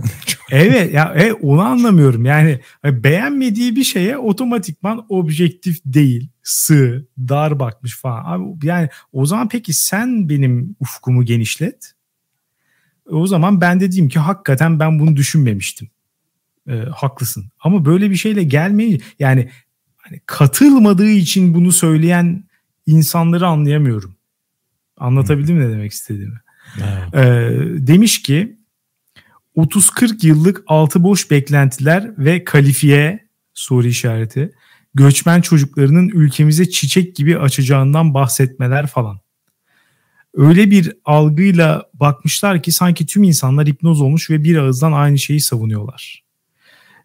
evet 0.51 0.95
ya 0.95 1.15
e, 1.17 1.33
onu 1.33 1.63
anlamıyorum. 1.63 2.25
Yani 2.25 2.61
beğenmediği 2.85 3.77
bir 3.77 3.85
şeye 3.85 4.19
otomatikman 4.19 5.07
objektif 5.09 5.79
değil, 5.85 6.29
sığ, 6.43 7.09
dar 7.19 7.61
bakmış 7.61 7.97
falan. 7.97 8.25
Abi 8.25 8.67
yani 8.67 8.89
o 9.13 9.27
zaman 9.27 9.49
peki 9.49 9.73
sen 9.73 10.29
benim 10.29 10.77
ufkumu 10.81 11.25
genişlet 11.25 11.94
o 13.11 13.27
zaman 13.27 13.61
ben 13.61 13.81
de 13.81 13.93
diyeyim 13.93 14.09
ki 14.09 14.19
hakikaten 14.19 14.81
ben 14.81 14.99
bunu 14.99 15.17
düşünmemiştim. 15.17 15.89
E, 16.69 16.77
haklısın. 16.77 17.51
Ama 17.61 17.85
böyle 17.85 18.11
bir 18.11 18.17
şeyle 18.17 18.43
gelmeyi 18.43 19.01
yani 19.19 19.51
hani 19.97 20.21
katılmadığı 20.27 21.11
için 21.11 21.55
bunu 21.55 21.73
söyleyen 21.73 22.45
insanları 22.87 23.47
anlayamıyorum. 23.47 24.17
Anlatabildim 24.97 25.61
ne 25.61 25.71
demek 25.71 25.93
istediğimi. 25.93 26.41
Evet. 26.79 27.15
E, 27.15 27.87
demiş 27.87 28.23
ki 28.23 28.57
30-40 29.57 30.27
yıllık 30.27 30.63
altı 30.67 31.03
boş 31.03 31.31
beklentiler 31.31 32.11
ve 32.19 32.45
kalifiye 32.45 33.29
soru 33.55 33.87
işareti 33.87 34.53
göçmen 34.95 35.41
çocuklarının 35.41 36.09
ülkemize 36.09 36.71
çiçek 36.71 37.17
gibi 37.17 37.39
açacağından 37.39 38.15
bahsetmeler 38.15 38.87
falan 38.87 39.21
öyle 40.35 40.71
bir 40.71 40.93
algıyla 41.05 41.83
bakmışlar 41.95 42.63
ki 42.63 42.73
sanki 42.73 43.07
tüm 43.07 43.23
insanlar 43.23 43.67
hipnoz 43.67 44.01
olmuş 44.01 44.31
ve 44.31 44.45
bir 44.45 44.57
ağızdan 44.57 44.93
aynı 44.93 45.19
şeyi 45.19 45.41
savunuyorlar. 45.41 46.25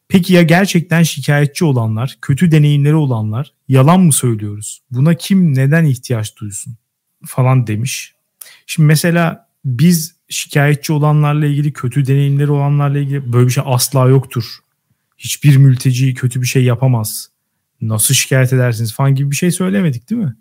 Peki 0.08 0.34
ya 0.34 0.42
gerçekten 0.42 1.04
şikayetçi 1.04 1.66
olanlar, 1.66 2.18
kötü 2.22 2.52
deneyimleri 2.52 2.96
olanlar 2.96 3.54
yalan 3.68 4.02
mı 4.02 4.14
söylüyoruz? 4.14 4.82
Buna 4.92 5.14
kim 5.14 5.56
neden 5.56 5.86
ihtiyaç 5.86 6.38
duysun 6.38 6.76
falan 7.26 7.68
demiş. 7.68 8.14
Şimdi 8.66 8.88
mesela 8.88 9.50
biz 9.66 10.16
şikayetçi 10.30 10.94
olanlarla 10.94 11.46
ilgili, 11.46 11.74
kötü 11.74 12.08
deneyimleri 12.08 12.52
olanlarla 12.52 13.00
ilgili 13.00 13.34
böyle 13.34 13.48
bir 13.48 13.52
şey 13.52 13.64
asla 13.68 14.08
yoktur. 14.08 14.44
Hiçbir 15.18 15.58
mülteci 15.58 16.14
kötü 16.14 16.42
bir 16.42 16.48
şey 16.48 16.64
yapamaz. 16.64 17.30
Nasıl 17.82 18.14
şikayet 18.14 18.54
edersiniz 18.54 18.94
falan 18.94 19.16
gibi 19.16 19.32
bir 19.32 19.36
şey 19.36 19.52
söylemedik 19.52 20.10
değil 20.10 20.22
mi? 20.22 20.36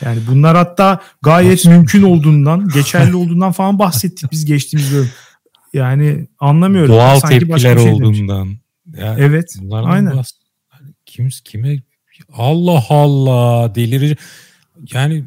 Yani 0.00 0.20
bunlar 0.28 0.56
hatta 0.56 1.00
gayet 1.22 1.66
mümkün 1.66 2.02
olduğundan, 2.02 2.68
geçerli 2.68 3.16
olduğundan 3.16 3.52
falan 3.52 3.78
bahsettik 3.78 4.32
biz 4.32 4.44
geçtiğimiz 4.44 4.94
bölüm. 4.94 5.10
Yani 5.72 6.28
anlamıyorum. 6.38 6.94
Doğal 6.94 7.20
Sanki 7.20 7.38
tepkiler 7.38 7.78
şey 7.78 7.92
olduğundan. 7.92 8.56
Yani 8.96 9.20
evet. 9.20 9.56
Aynen. 9.72 10.12
Bahs- 10.12 10.40
kim 11.06 11.28
kime 11.44 11.82
Allah 12.32 12.84
Allah 12.88 13.74
delirici. 13.74 14.16
Yani 14.92 15.24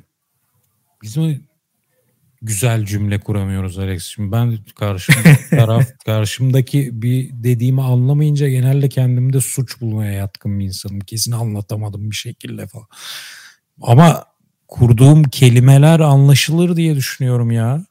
bizim 1.01 1.43
güzel 2.41 2.85
cümle 2.85 3.19
kuramıyoruz 3.19 3.79
Alex. 3.79 4.05
Şimdi 4.05 4.31
ben 4.31 4.57
karşım 4.75 5.15
taraf 5.49 5.85
karşımdaki 6.05 7.01
bir 7.01 7.29
dediğimi 7.33 7.81
anlamayınca 7.81 8.49
genelde 8.49 8.89
kendimde 8.89 9.41
suç 9.41 9.81
bulmaya 9.81 10.11
yatkın 10.11 10.59
bir 10.59 10.65
insanım. 10.65 10.99
Kesin 10.99 11.31
anlatamadım 11.31 12.11
bir 12.11 12.15
şekilde 12.15 12.67
falan. 12.67 12.87
Ama 13.81 14.25
kurduğum 14.73 15.23
kelimeler 15.23 15.99
anlaşılır 15.99 16.75
diye 16.75 16.95
düşünüyorum 16.95 17.51
ya. 17.51 17.85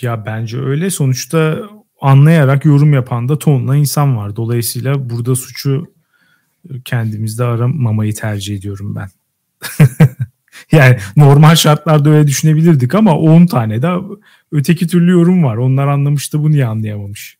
Ya 0.00 0.26
bence 0.26 0.60
öyle. 0.60 0.90
Sonuçta 0.90 1.58
anlayarak 2.00 2.64
yorum 2.64 2.92
yapan 2.92 3.28
da 3.28 3.38
tonla 3.38 3.76
insan 3.76 4.16
var. 4.16 4.36
Dolayısıyla 4.36 5.10
burada 5.10 5.36
suçu 5.36 5.92
kendimizde 6.84 7.44
aramamayı 7.44 8.14
tercih 8.14 8.56
ediyorum 8.56 8.96
ben. 8.96 9.08
yani 10.72 10.98
normal 11.16 11.54
şartlarda 11.54 12.10
öyle 12.10 12.26
düşünebilirdik 12.26 12.94
ama 12.94 13.18
10 13.18 13.46
tane 13.46 13.82
de 13.82 13.90
öteki 14.52 14.86
türlü 14.86 15.10
yorum 15.10 15.44
var. 15.44 15.56
Onlar 15.56 15.88
anlamış 15.88 16.32
da 16.32 16.42
bu 16.42 16.50
niye 16.50 16.66
anlayamamış. 16.66 17.36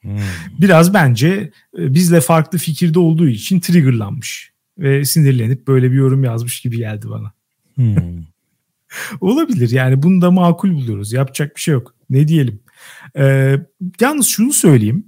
Hmm. 0.00 0.18
Biraz 0.58 0.94
bence 0.94 1.50
e, 1.78 1.94
bizle 1.94 2.20
farklı 2.20 2.58
fikirde 2.58 2.98
olduğu 2.98 3.28
için 3.28 3.60
triggerlanmış 3.60 4.52
ve 4.78 5.04
sinirlenip 5.04 5.68
böyle 5.68 5.90
bir 5.90 5.96
yorum 5.96 6.24
yazmış 6.24 6.60
gibi 6.60 6.76
geldi 6.76 7.10
bana. 7.10 7.32
Hmm. 7.74 7.94
Olabilir 9.20 9.70
yani 9.70 10.02
bunu 10.02 10.20
da 10.20 10.30
makul 10.30 10.70
buluyoruz. 10.74 11.12
Yapacak 11.12 11.56
bir 11.56 11.60
şey 11.60 11.74
yok. 11.74 11.94
Ne 12.10 12.28
diyelim. 12.28 12.60
Ee, 13.18 13.56
yalnız 14.00 14.26
şunu 14.26 14.52
söyleyeyim. 14.52 15.06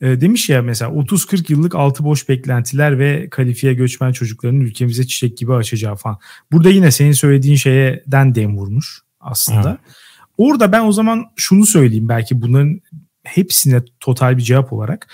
Ee, 0.00 0.20
demiş 0.20 0.48
ya 0.48 0.62
mesela 0.62 0.90
30-40 0.90 1.52
yıllık 1.52 1.74
altı 1.74 2.04
boş 2.04 2.28
beklentiler 2.28 2.98
ve 2.98 3.28
kalifiye 3.30 3.74
göçmen 3.74 4.12
çocukların 4.12 4.60
ülkemize 4.60 5.06
çiçek 5.06 5.38
gibi 5.38 5.54
açacağı 5.54 5.96
falan. 5.96 6.18
Burada 6.52 6.70
yine 6.70 6.90
senin 6.90 7.12
söylediğin 7.12 7.56
şeyden 7.56 8.34
dem 8.34 8.56
vurmuş 8.56 9.00
aslında. 9.20 9.70
Hmm. 9.70 9.78
Orada 10.38 10.72
ben 10.72 10.84
o 10.84 10.92
zaman 10.92 11.24
şunu 11.36 11.66
söyleyeyim 11.66 12.08
belki 12.08 12.42
bunların 12.42 12.80
hepsine 13.24 13.82
total 14.00 14.36
bir 14.36 14.42
cevap 14.42 14.72
olarak. 14.72 15.08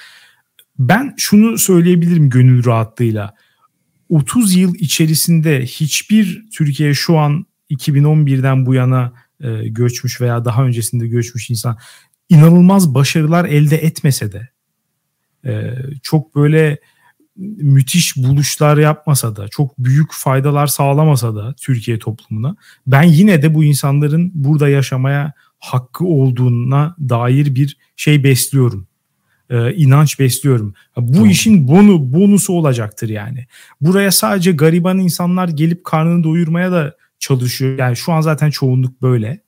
Ben 0.79 1.15
şunu 1.17 1.59
söyleyebilirim 1.59 2.31
gönül 2.31 2.65
rahatlığıyla. 2.65 3.35
30 4.11 4.55
yıl 4.55 4.75
içerisinde 4.75 5.63
hiçbir 5.63 6.45
Türkiye 6.53 6.95
şu 6.95 7.19
an 7.19 7.47
2011'den 7.71 8.67
bu 8.67 8.75
yana 8.75 9.13
e, 9.41 9.69
göçmüş 9.69 10.21
veya 10.21 10.45
daha 10.45 10.65
öncesinde 10.65 11.09
göçmüş 11.09 11.51
insan 11.51 11.79
inanılmaz 12.29 12.95
başarılar 12.95 13.45
elde 13.45 13.77
etmese 13.77 14.33
de 14.33 14.49
e, 15.45 15.75
çok 16.03 16.35
böyle 16.35 16.79
müthiş 17.37 18.17
buluşlar 18.17 18.79
yapmasa 18.79 19.37
da 19.37 19.49
çok 19.49 19.79
büyük 19.79 20.13
faydalar 20.13 20.67
sağlamasa 20.67 21.37
da 21.37 21.55
Türkiye 21.61 21.99
toplumuna 21.99 22.57
ben 22.87 23.03
yine 23.03 23.43
de 23.43 23.55
bu 23.55 23.65
insanların 23.65 24.33
burada 24.35 24.69
yaşamaya 24.69 25.33
hakkı 25.59 26.05
olduğuna 26.05 26.97
dair 26.99 27.55
bir 27.55 27.77
şey 27.97 28.25
besliyorum 28.25 28.87
e, 29.51 29.75
inanç 29.75 30.19
besliyorum. 30.19 30.75
Bu 30.97 31.13
tamam. 31.13 31.31
işin 31.31 31.69
bonu 31.69 32.13
bonusu 32.13 32.53
olacaktır 32.53 33.09
yani. 33.09 33.47
Buraya 33.81 34.13
sadece 34.13 34.53
gariban 34.53 34.99
insanlar 34.99 35.49
gelip 35.49 35.85
karnını 35.85 36.25
doyurmaya 36.25 36.73
da 36.73 36.97
çalışıyor. 37.19 37.79
Yani 37.79 37.97
şu 37.97 38.13
an 38.13 38.21
zaten 38.21 38.51
çoğunluk 38.51 39.03
böyle. 39.03 39.41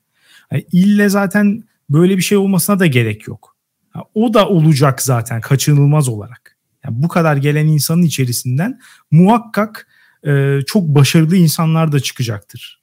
Yani 0.52 0.64
ille 0.72 1.08
zaten 1.08 1.62
böyle 1.90 2.16
bir 2.16 2.22
şey 2.22 2.38
olmasına 2.38 2.78
da 2.78 2.86
gerek 2.86 3.28
yok. 3.28 3.56
Yani 3.94 4.04
o 4.14 4.34
da 4.34 4.48
olacak 4.48 5.02
zaten 5.02 5.40
kaçınılmaz 5.40 6.08
olarak. 6.08 6.56
Yani 6.84 7.02
bu 7.02 7.08
kadar 7.08 7.36
gelen 7.36 7.66
insanın 7.66 8.02
içerisinden 8.02 8.80
muhakkak 9.10 9.86
e, 10.26 10.58
çok 10.66 10.82
başarılı 10.82 11.36
insanlar 11.36 11.92
da 11.92 12.00
çıkacaktır. 12.00 12.82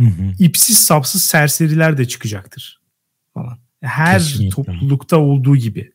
Hı 0.00 0.06
hı. 0.06 0.32
İpsiz 0.38 0.78
sapsız 0.78 1.22
serseriler 1.22 1.98
de 1.98 2.08
çıkacaktır 2.08 2.80
falan. 3.34 3.58
Her 3.80 4.18
Kesinlikle. 4.18 4.50
toplulukta 4.50 5.16
olduğu 5.16 5.56
gibi. 5.56 5.92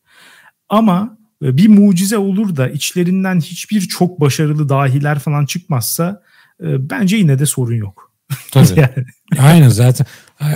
Ama 0.74 1.18
e, 1.44 1.58
bir 1.58 1.68
mucize 1.68 2.18
olur 2.18 2.56
da 2.56 2.70
içlerinden 2.70 3.40
hiçbir 3.40 3.82
çok 3.82 4.20
başarılı 4.20 4.70
dahiler 4.70 5.20
falan 5.20 5.46
çıkmazsa 5.46 6.22
e, 6.64 6.90
bence 6.90 7.18
yine 7.18 7.40
de 7.40 7.46
sorun 7.46 7.76
yok. 7.76 8.12
Tabii. 8.52 8.68
yani. 8.80 9.06
Aynen 9.40 9.70
zaten 9.70 10.08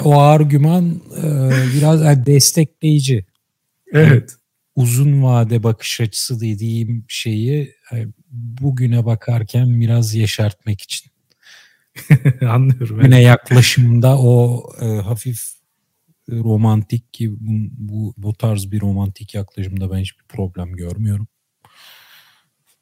o 0.03 0.20
argüman 0.20 1.01
e, 1.24 1.51
biraz 1.76 2.26
destekleyici. 2.26 3.26
Evet. 3.93 4.36
uzun 4.76 5.24
vade 5.24 5.63
bakış 5.63 6.01
açısı 6.01 6.41
dediğim 6.41 7.05
şeyi 7.07 7.76
bugüne 8.32 9.05
bakarken 9.05 9.82
biraz 9.82 10.13
yeşertmek 10.13 10.82
için. 10.82 11.11
Anlıyorum. 12.47 13.01
Yine 13.03 13.22
yaklaşımda 13.22 14.18
o 14.20 14.63
hafif 15.03 15.57
romantik 16.32 17.13
ki 17.13 17.36
bu, 17.39 17.69
bu, 17.78 18.13
bu 18.17 18.34
tarz 18.34 18.71
bir 18.71 18.82
romantik 18.82 19.34
yaklaşımda 19.34 19.91
ben 19.91 19.97
hiçbir 19.97 20.23
problem 20.23 20.75
görmüyorum. 20.75 21.28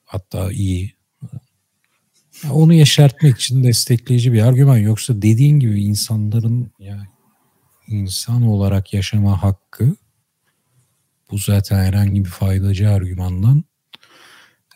Hatta 0.04 0.52
iyi. 0.52 0.96
Onu 2.52 2.74
yeşertmek 2.74 3.38
için 3.38 3.64
destekleyici 3.64 4.34
bir 4.34 4.42
argüman. 4.42 4.78
Yoksa 4.78 5.22
dediğin 5.22 5.60
gibi 5.60 5.84
insanların 5.84 6.72
yani 6.80 7.08
insan 7.88 8.44
olarak 8.44 8.94
yaşama 8.94 9.44
hakkı 9.44 9.96
bu 11.32 11.38
zaten 11.38 11.84
herhangi 11.84 12.26
bir 12.26 12.30
faydacı 12.30 12.90
argümandan 12.90 13.64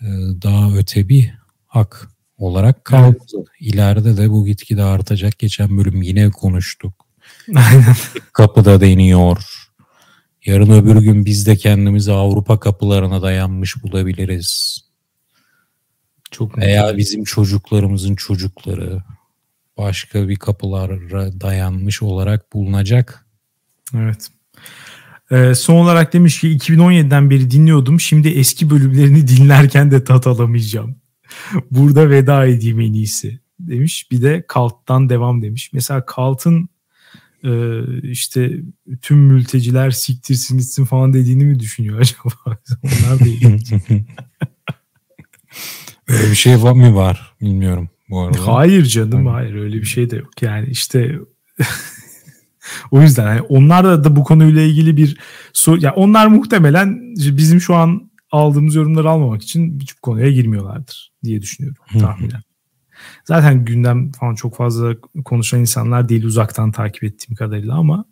e, 0.02 0.08
daha 0.42 0.74
öte 0.74 1.10
bir 1.10 1.34
hak 1.68 2.10
olarak 2.38 2.86
kaldı. 2.86 3.18
Evet. 3.36 3.48
İleride 3.60 4.18
de 4.18 4.30
bu 4.30 4.46
gitgide 4.46 4.84
artacak. 4.84 5.40
Geçen 5.40 5.78
bölüm 5.78 6.02
yine 6.02 6.30
konuştuk. 6.30 7.09
Kapıda 8.34 8.82
deniyor. 8.82 9.38
Yarın 10.46 10.72
öbür 10.72 11.02
gün 11.02 11.26
biz 11.26 11.48
de 11.48 11.56
kendimizi 11.56 12.12
Avrupa 12.12 12.60
kapılarına 12.60 13.22
dayanmış 13.22 13.84
bulabiliriz. 13.84 14.80
Çok 16.32 16.58
Veya 16.58 16.86
önemli. 16.86 16.98
bizim 16.98 17.24
çocuklarımızın 17.24 18.16
çocukları 18.16 19.04
başka 19.78 20.30
bir 20.30 20.36
kapılara 20.36 21.42
dayanmış 21.42 22.02
olarak 22.02 22.54
bulunacak. 22.54 23.26
Evet. 23.96 24.30
Ee, 25.32 25.56
son 25.56 25.76
olarak 25.76 26.14
demiş 26.14 26.40
ki 26.40 26.58
2017'den 26.58 27.30
beri 27.30 27.52
dinliyordum. 27.52 28.00
Şimdi 28.00 28.28
eski 28.28 28.70
bölümlerini 28.70 29.28
dinlerken 29.28 29.92
de 29.92 30.04
tat 30.04 30.28
alamayacağım. 30.28 30.96
Burada 31.72 32.10
veda 32.10 32.46
edeyim 32.46 32.80
en 32.80 32.94
iyisi 32.94 33.40
demiş. 33.60 34.12
Bir 34.12 34.22
de 34.22 34.44
Kalt'tan 34.48 35.10
devam 35.10 35.42
demiş. 35.42 35.70
Mesela 35.74 36.06
Kalt'ın 36.06 36.70
e, 37.44 37.52
işte 38.02 38.52
tüm 39.02 39.18
mülteciler 39.18 39.92
siktirsin 39.92 40.58
gitsin 40.58 40.86
falan 40.86 41.14
dediğini 41.14 41.46
mi 41.46 41.60
düşünüyor 41.60 42.00
acaba? 42.02 42.58
Onlar 42.84 43.20
değil. 43.20 43.46
öyle 46.08 46.32
bir 46.32 46.36
şey 46.36 46.64
var 46.64 46.72
mı 46.72 46.96
var 46.96 47.34
bilmiyorum 47.42 47.90
bu 48.10 48.22
arada. 48.22 48.48
Hayır 48.48 48.86
canım 48.86 49.28
hayır 49.28 49.56
öyle 49.56 49.76
bir 49.76 49.86
şey 49.86 50.10
de 50.10 50.16
yok. 50.16 50.42
Yani 50.42 50.68
işte 50.70 51.20
o 52.92 53.02
yüzden 53.02 53.28
yani 53.28 53.42
onlar 53.42 53.84
da, 53.84 54.04
da 54.04 54.16
bu 54.16 54.24
konuyla 54.24 54.62
ilgili 54.62 54.98
bir 54.98 55.18
soru 55.54 55.82
yani 55.82 55.94
onlar 55.94 56.28
muhtemelen 56.28 57.16
bizim 57.16 57.62
şu 57.62 57.76
an 57.76 58.10
aldığımız 58.32 58.76
yorumları 58.76 59.10
almamak 59.10 59.44
için 59.44 59.80
birçok 59.80 60.02
konuya 60.02 60.32
girmiyorlardır 60.32 61.12
diye 61.24 61.42
düşünüyorum 61.42 61.84
tahminen. 62.00 62.42
Zaten 63.26 63.66
gündem 63.66 64.12
falan 64.12 64.36
çok 64.36 64.56
fazla 64.56 64.96
konuşan 65.26 65.60
insanlar 65.60 66.10
değil 66.10 66.24
uzaktan 66.24 66.72
takip 66.72 67.04
ettiğim 67.04 67.36
kadarıyla 67.36 67.76
ama 67.76 68.06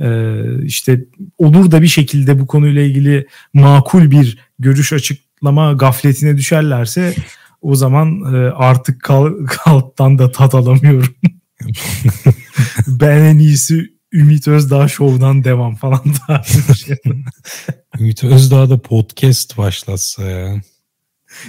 e, 0.00 0.40
işte 0.62 1.04
olur 1.38 1.70
da 1.70 1.82
bir 1.82 1.88
şekilde 1.88 2.40
bu 2.40 2.46
konuyla 2.46 2.82
ilgili 2.82 3.26
makul 3.54 4.10
bir 4.10 4.38
görüş 4.58 4.92
açıklama 4.92 5.72
gafletine 5.72 6.36
düşerlerse 6.36 7.14
o 7.62 7.74
zaman 7.74 8.34
e, 8.34 8.50
artık 8.50 9.02
kal, 9.02 9.46
kalptan 9.46 10.18
da 10.18 10.32
tat 10.32 10.54
alamıyorum. 10.54 11.14
ben 12.86 13.18
en 13.18 13.38
iyisi 13.38 13.92
Ümit 14.12 14.48
Özdağ 14.48 14.88
Show'dan 14.88 15.44
devam 15.44 15.74
falan 15.74 16.02
da. 16.04 16.42
Ümit 18.00 18.24
Özdağ 18.24 18.70
da 18.70 18.82
podcast 18.82 19.58
başlatsa 19.58 20.22
ya. 20.22 20.62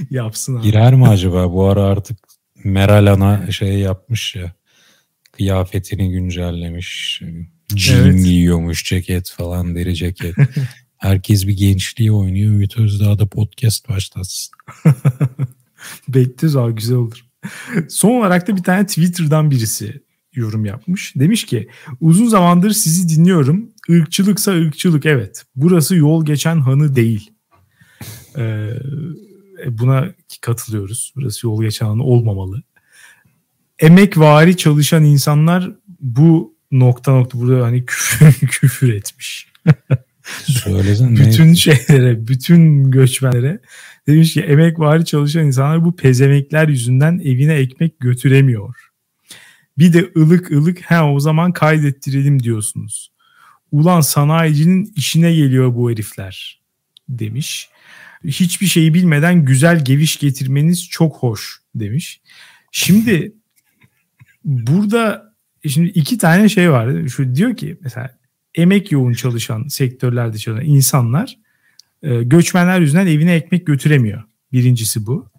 Yapsın 0.10 0.56
abi. 0.56 0.64
Girer 0.64 0.96
mi 0.96 1.08
acaba? 1.08 1.52
Bu 1.52 1.66
ara 1.66 1.84
artık 1.84 2.18
Meral 2.64 3.14
Ana 3.14 3.52
şey 3.52 3.80
yapmış 3.80 4.36
ya. 4.36 4.54
Kıyafetini 5.32 6.12
güncellemiş. 6.12 7.22
Jean 7.76 8.06
evet. 8.06 8.24
giyiyormuş, 8.24 8.86
ceket 8.86 9.30
falan, 9.30 9.76
deri 9.76 9.96
ceket. 9.96 10.36
Herkes 10.98 11.48
bir 11.48 11.58
gençliği 11.58 12.12
oynuyor. 12.12 12.52
Ümit 12.52 12.78
Özdağ 12.78 13.20
da 13.20 13.26
podcast 13.26 13.90
başlatsın. 13.90 14.56
Bekleriz 16.08 16.56
abi 16.56 16.76
güzel 16.76 16.98
olur. 16.98 17.26
Son 17.90 18.12
olarak 18.12 18.48
da 18.48 18.56
bir 18.56 18.64
tane 18.64 18.86
Twitter'dan 18.86 19.52
birisi 19.52 20.02
yorum 20.34 20.66
yapmış. 20.66 21.14
Demiş 21.16 21.46
ki 21.46 21.70
uzun 22.02 22.28
zamandır 22.28 22.72
sizi 22.72 23.10
dinliyorum. 23.10 23.70
Irkçılıksa 23.90 24.52
ırkçılık 24.52 25.06
evet. 25.06 25.44
Burası 25.56 25.96
yol 25.96 26.26
geçen 26.26 26.60
hanı 26.60 26.96
değil. 26.96 27.32
Ee, 28.38 28.70
buna 29.68 30.14
katılıyoruz. 30.42 31.14
Burası 31.16 31.48
yol 31.48 31.62
geçen 31.62 31.86
olmamalı. 31.86 32.64
Emekvari 33.80 34.58
çalışan 34.58 35.04
insanlar 35.04 35.72
bu 36.00 36.56
nokta 36.72 37.12
nokta 37.12 37.40
burada 37.40 37.66
hani 37.66 37.86
küfür, 37.86 38.34
küfür 38.48 38.94
etmiş. 38.94 39.48
Söylesin 40.44 41.18
bütün 41.18 41.48
ne? 41.48 41.56
şeylere, 41.56 42.28
bütün 42.28 42.92
göçmenlere 42.92 43.60
demiş 44.08 44.34
ki 44.34 44.42
emekvari 44.42 45.06
çalışan 45.06 45.46
insanlar 45.46 45.86
bu 45.86 45.96
pezemekler 45.96 46.68
yüzünden 46.68 47.20
evine 47.20 47.54
ekmek 47.54 48.00
götüremiyor. 48.00 48.76
Bir 49.78 49.94
de 49.94 50.12
ılık 50.18 50.52
ılık 50.52 50.82
ha 50.82 51.12
o 51.12 51.20
zaman 51.20 51.52
kaydettirelim 51.52 52.44
diyorsunuz. 52.44 53.12
Ulan 53.72 54.02
sanayicinin 54.02 54.94
işine 54.96 55.36
geliyor 55.36 55.76
bu 55.76 55.92
herifler 55.92 56.62
demiş. 57.10 57.70
Hiçbir 58.24 58.66
şeyi 58.66 58.94
bilmeden 58.94 59.46
güzel 59.46 59.86
geviş 59.86 60.20
getirmeniz 60.20 60.90
çok 60.90 61.16
hoş 61.16 61.60
demiş. 61.76 62.22
Şimdi 62.72 63.34
burada 64.46 65.34
şimdi 65.68 65.90
iki 65.90 66.18
tane 66.18 66.50
şey 66.50 66.72
var. 66.72 67.08
Şu 67.08 67.36
diyor 67.36 67.58
ki 67.58 67.78
mesela 67.82 68.18
emek 68.56 68.92
yoğun 68.92 69.14
çalışan 69.14 69.68
sektörlerde 69.68 70.38
çalışan 70.38 70.66
insanlar 70.66 71.38
e, 72.04 72.24
göçmenler 72.24 72.80
yüzünden 72.80 73.08
evine 73.08 73.36
ekmek 73.36 73.68
götüremiyor. 73.68 74.24
Birincisi 74.52 75.06
bu. 75.06 75.30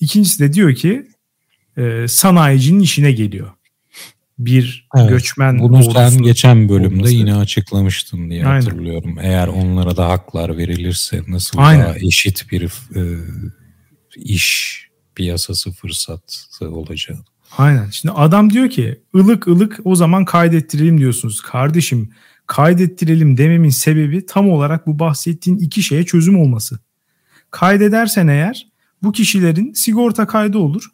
İkincisi 0.00 0.40
de 0.40 0.52
diyor 0.52 0.74
ki 0.74 1.06
e, 1.76 2.08
sanayicinin 2.08 2.80
işine 2.80 3.12
geliyor 3.12 3.50
bir 4.38 4.88
evet, 4.96 5.08
göçmen 5.08 5.58
Bunu 5.58 5.92
sen 5.92 6.22
geçen 6.22 6.68
bölümde 6.68 6.94
olması. 6.94 7.14
yine 7.14 7.34
açıklamıştın 7.34 8.30
diye 8.30 8.46
Aynen. 8.46 8.60
hatırlıyorum. 8.60 9.18
Eğer 9.20 9.48
onlara 9.48 9.96
da 9.96 10.08
haklar 10.08 10.56
verilirse 10.56 11.22
nasıl 11.28 11.58
Aynen. 11.58 11.84
daha 11.84 11.96
eşit 11.96 12.52
bir 12.52 12.62
e, 12.96 13.02
iş 14.16 14.78
piyasası 15.14 15.72
fırsatı 15.72 16.70
olacak. 16.70 17.16
Aynen. 17.58 17.90
Şimdi 17.90 18.14
adam 18.14 18.50
diyor 18.50 18.70
ki 18.70 19.00
ılık 19.16 19.46
ılık 19.46 19.80
o 19.84 19.94
zaman 19.94 20.24
kaydettirelim 20.24 20.98
diyorsunuz. 20.98 21.40
Kardeşim 21.40 22.10
kaydettirelim 22.46 23.36
dememin 23.36 23.70
sebebi 23.70 24.26
tam 24.26 24.50
olarak 24.50 24.86
bu 24.86 24.98
bahsettiğin 24.98 25.58
iki 25.58 25.82
şeye 25.82 26.04
çözüm 26.04 26.38
olması. 26.40 26.78
Kaydedersen 27.50 28.28
eğer 28.28 28.66
bu 29.02 29.12
kişilerin 29.12 29.72
sigorta 29.72 30.26
kaydı 30.26 30.58
olur 30.58 30.90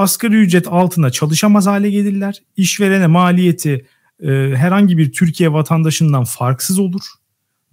asgari 0.00 0.36
ücret 0.36 0.68
altına 0.68 1.10
çalışamaz 1.10 1.66
hale 1.66 1.90
gelirler. 1.90 2.42
İşverene 2.56 3.06
maliyeti 3.06 3.86
e, 4.22 4.28
herhangi 4.56 4.98
bir 4.98 5.12
Türkiye 5.12 5.52
vatandaşından 5.52 6.24
farksız 6.24 6.78
olur. 6.78 7.02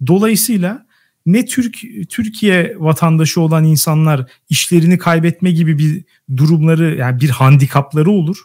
Dolayısıyla 0.06 0.86
ne 1.26 1.44
Türk 1.44 1.76
Türkiye 2.08 2.76
vatandaşı 2.78 3.40
olan 3.40 3.64
insanlar 3.64 4.30
işlerini 4.48 4.98
kaybetme 4.98 5.50
gibi 5.50 5.78
bir 5.78 6.04
durumları 6.36 6.96
yani 6.96 7.20
bir 7.20 7.30
handikapları 7.30 8.10
olur 8.10 8.38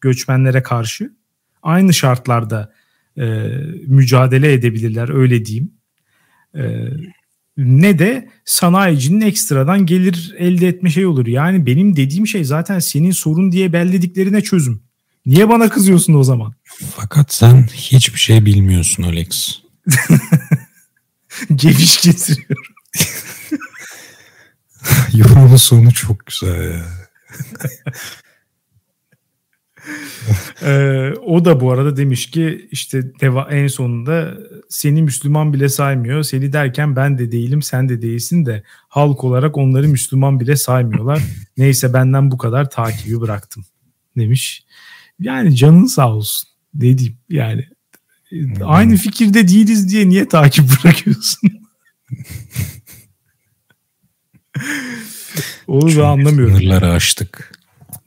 göçmenlere 0.00 0.62
karşı. 0.62 1.12
Aynı 1.62 1.94
şartlarda 1.94 2.72
e, 3.18 3.24
mücadele 3.86 4.52
edebilirler 4.52 5.08
öyle 5.08 5.44
diyeyim. 5.44 5.72
E, 6.54 6.62
ne 7.58 7.98
de 7.98 8.28
sanayicinin 8.44 9.20
ekstradan 9.20 9.86
gelir 9.86 10.34
elde 10.38 10.68
etme 10.68 10.90
şey 10.90 11.06
olur. 11.06 11.26
Yani 11.26 11.66
benim 11.66 11.96
dediğim 11.96 12.26
şey 12.26 12.44
zaten 12.44 12.78
senin 12.78 13.10
sorun 13.10 13.52
diye 13.52 13.72
bellediklerine 13.72 14.40
çözüm. 14.40 14.82
Niye 15.26 15.48
bana 15.48 15.68
kızıyorsun 15.68 16.14
o 16.14 16.24
zaman? 16.24 16.54
Fakat 16.96 17.34
sen 17.34 17.66
hiçbir 17.74 18.18
şey 18.18 18.44
bilmiyorsun 18.44 19.02
Alex. 19.02 19.58
Geviş 21.54 22.02
getiriyorum. 22.02 22.74
Yorumun 25.14 25.56
sonu 25.56 25.92
çok 25.92 26.26
güzel 26.26 26.70
ya. 26.70 26.84
ee, 30.62 31.12
o 31.26 31.44
da 31.44 31.60
bu 31.60 31.72
arada 31.72 31.96
demiş 31.96 32.30
ki 32.30 32.68
işte 32.70 33.20
deva, 33.20 33.48
en 33.50 33.66
sonunda 33.66 34.38
seni 34.68 35.02
Müslüman 35.02 35.52
bile 35.52 35.68
saymıyor. 35.68 36.22
Seni 36.22 36.52
derken 36.52 36.96
ben 36.96 37.18
de 37.18 37.32
değilim 37.32 37.62
sen 37.62 37.88
de 37.88 38.02
değilsin 38.02 38.46
de 38.46 38.62
halk 38.88 39.24
olarak 39.24 39.56
onları 39.56 39.88
Müslüman 39.88 40.40
bile 40.40 40.56
saymıyorlar. 40.56 41.22
Neyse 41.56 41.92
benden 41.92 42.30
bu 42.30 42.38
kadar 42.38 42.70
takibi 42.70 43.20
bıraktım 43.20 43.64
demiş. 44.16 44.64
Yani 45.20 45.56
canın 45.56 45.86
sağ 45.86 46.14
olsun 46.14 46.48
dediğim 46.74 47.16
yani. 47.28 47.64
Aynı 48.64 48.96
fikirde 48.96 49.48
değiliz 49.48 49.90
diye 49.92 50.08
niye 50.08 50.28
takip 50.28 50.64
bırakıyorsun? 50.84 51.40
Onu 55.66 55.96
da 55.96 56.08
anlamıyorum. 56.08 56.56
Sınırları 56.56 56.90
aştık. 56.90 57.57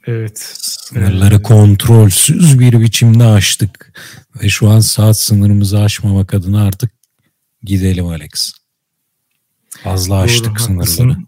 Evet. 0.06 0.38
Sınırları 0.60 1.34
evet. 1.34 1.42
kontrolsüz 1.42 2.60
bir 2.60 2.80
biçimde 2.80 3.24
aştık. 3.24 3.92
Ve 4.42 4.48
şu 4.48 4.70
an 4.70 4.80
saat 4.80 5.18
sınırımızı 5.18 5.80
aşmamak 5.80 6.34
adına 6.34 6.64
artık 6.64 6.90
gidelim 7.62 8.06
Alex. 8.06 8.52
Fazla 9.70 10.14
Doğru, 10.14 10.22
aştık 10.22 10.60
haklısın. 10.60 10.82
sınırları. 10.84 11.18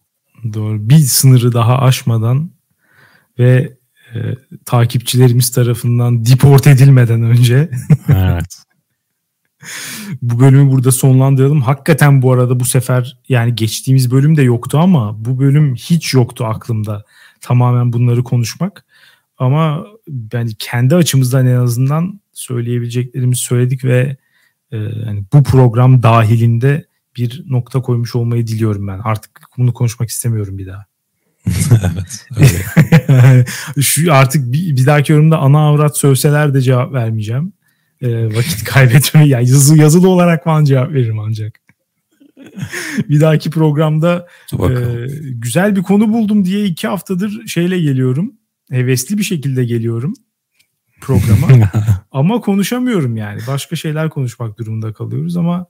Doğru. 0.55 0.89
Bir 0.89 0.99
sınırı 0.99 1.53
daha 1.53 1.79
aşmadan 1.79 2.51
ve 3.39 3.77
e, 4.15 4.19
takipçilerimiz 4.65 5.53
tarafından 5.53 6.27
deport 6.27 6.67
edilmeden 6.67 7.23
önce 7.23 7.71
evet. 8.09 8.57
bu 10.23 10.41
bölümü 10.41 10.73
burada 10.73 10.93
sonlandıralım. 10.93 11.63
Hakikaten 11.63 12.23
bu 12.23 12.33
arada 12.33 12.61
bu 12.61 12.65
sefer 12.65 13.19
yani 13.29 13.55
geçtiğimiz 13.55 14.11
bölüm 14.11 14.37
de 14.37 14.43
yoktu 14.43 14.79
ama 14.79 15.25
bu 15.25 15.39
bölüm 15.39 15.75
hiç 15.75 16.15
yoktu 16.15 16.45
aklımda. 16.45 17.05
Tamamen 17.45 17.93
bunları 17.93 18.25
konuşmak. 18.25 18.85
Ama 19.39 19.87
yani 20.33 20.51
kendi 20.59 20.95
açımızdan 20.95 21.47
en 21.47 21.57
azından 21.57 22.21
söyleyebileceklerimizi 22.33 23.43
söyledik 23.43 23.85
ve 23.85 24.17
e, 24.73 24.77
yani 24.77 25.25
bu 25.33 25.43
program 25.43 26.03
dahilinde 26.03 26.85
bir 27.17 27.45
nokta 27.49 27.83
koymuş 27.83 28.15
olmayı 28.15 28.47
diliyorum 28.47 28.89
ben. 28.89 28.99
Artık 28.99 29.31
bunu 29.57 29.75
konuşmak 29.75 30.09
istemiyorum 30.09 30.59
bir 30.59 30.67
daha. 30.67 30.87
evet. 31.93 32.27
Öyle. 32.37 33.45
Şu 33.81 34.15
artık 34.15 34.53
bir, 34.53 34.77
bir 34.77 34.87
dahaki 34.87 35.13
yorumda 35.13 35.39
ana 35.39 35.69
avrat 35.69 35.99
sövseler 35.99 36.55
de 36.55 36.61
cevap 36.61 36.93
vermeyeceğim. 36.93 37.53
E, 38.03 38.27
vakit 38.27 38.65
kaybetmeyi 38.65 39.29
yani 39.29 39.49
yazı, 39.49 39.77
yazılı 39.77 40.09
olarak 40.09 40.45
falan 40.45 40.65
cevap 40.65 40.93
veririm 40.93 41.19
ancak. 41.19 41.64
bir 43.09 43.21
dahaki 43.21 43.51
programda 43.51 44.27
e, 44.53 44.69
güzel 45.21 45.77
bir 45.77 45.83
konu 45.83 46.13
buldum 46.13 46.45
diye 46.45 46.65
iki 46.65 46.89
haftadır 46.89 47.47
şeyle 47.47 47.81
geliyorum. 47.81 48.33
Hevesli 48.71 49.19
bir 49.19 49.23
şekilde 49.23 49.65
geliyorum 49.65 50.15
programa. 51.05 51.71
ama 52.13 52.41
konuşamıyorum 52.41 53.17
yani. 53.17 53.41
Başka 53.49 53.77
şeyler 53.77 54.11
konuşmak 54.11 54.59
durumunda 54.59 54.93
kalıyoruz 54.93 55.37
ama 55.37 55.67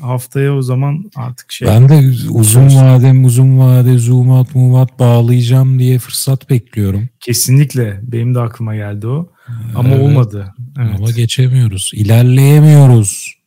haftaya 0.00 0.54
o 0.54 0.62
zaman 0.62 1.10
artık 1.16 1.52
şey. 1.52 1.68
Ben 1.68 1.88
de 1.88 2.12
uzun 2.30 2.66
vade 2.66 3.26
uzun 3.26 3.58
vade 3.58 3.98
zoomat 3.98 4.54
muvat 4.54 4.98
bağlayacağım 4.98 5.78
diye 5.78 5.98
fırsat 5.98 6.50
bekliyorum. 6.50 7.08
Kesinlikle 7.20 8.00
benim 8.02 8.34
de 8.34 8.40
aklıma 8.40 8.76
geldi 8.76 9.06
o. 9.06 9.32
Ama 9.74 9.88
evet. 9.88 10.02
olmadı. 10.02 10.54
Evet. 10.78 10.94
Ama 10.98 11.10
geçemiyoruz. 11.10 11.90
İlerleyemiyoruz. 11.94 13.38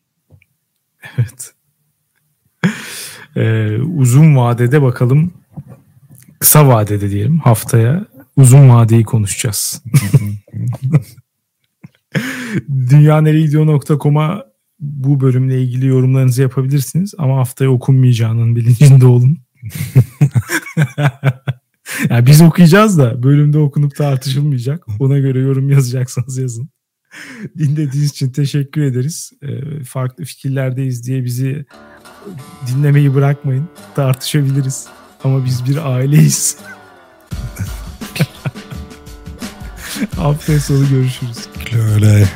Evet. 1.17 1.53
Ee, 3.35 3.77
uzun 3.77 4.35
vadede 4.35 4.81
bakalım 4.81 5.33
kısa 6.39 6.67
vadede 6.67 7.09
diyelim 7.09 7.39
haftaya 7.39 8.05
uzun 8.35 8.69
vadeyi 8.69 9.03
konuşacağız. 9.03 9.83
dünyaneregidiyor.com'a 12.89 14.45
bu 14.79 15.19
bölümle 15.19 15.61
ilgili 15.61 15.85
yorumlarınızı 15.85 16.41
yapabilirsiniz 16.41 17.13
ama 17.17 17.37
haftaya 17.37 17.71
okunmayacağının 17.71 18.55
bilincinde 18.55 19.05
olun. 19.05 19.37
yani 22.09 22.25
biz 22.25 22.41
okuyacağız 22.41 22.97
da 22.97 23.23
bölümde 23.23 23.57
okunup 23.57 23.95
tartışılmayacak. 23.95 24.87
Ona 24.99 25.19
göre 25.19 25.39
yorum 25.39 25.69
yazacaksanız 25.69 26.37
yazın. 26.37 26.69
Dinlediğiniz 27.57 28.09
için 28.09 28.31
teşekkür 28.31 28.81
ederiz. 28.81 29.31
Ee, 29.41 29.83
farklı 29.83 30.25
fikirlerdeyiz 30.25 31.07
diye 31.07 31.23
bizi 31.23 31.65
dinlemeyi 32.67 33.15
bırakmayın. 33.15 33.69
Tartışabiliriz. 33.95 34.85
Ama 35.23 35.45
biz 35.45 35.65
bir 35.65 35.91
aileyiz. 35.91 36.57
Hafta 40.15 40.59
sonu 40.59 40.89
görüşürüz. 40.89 41.37
Öyle. 41.93 42.27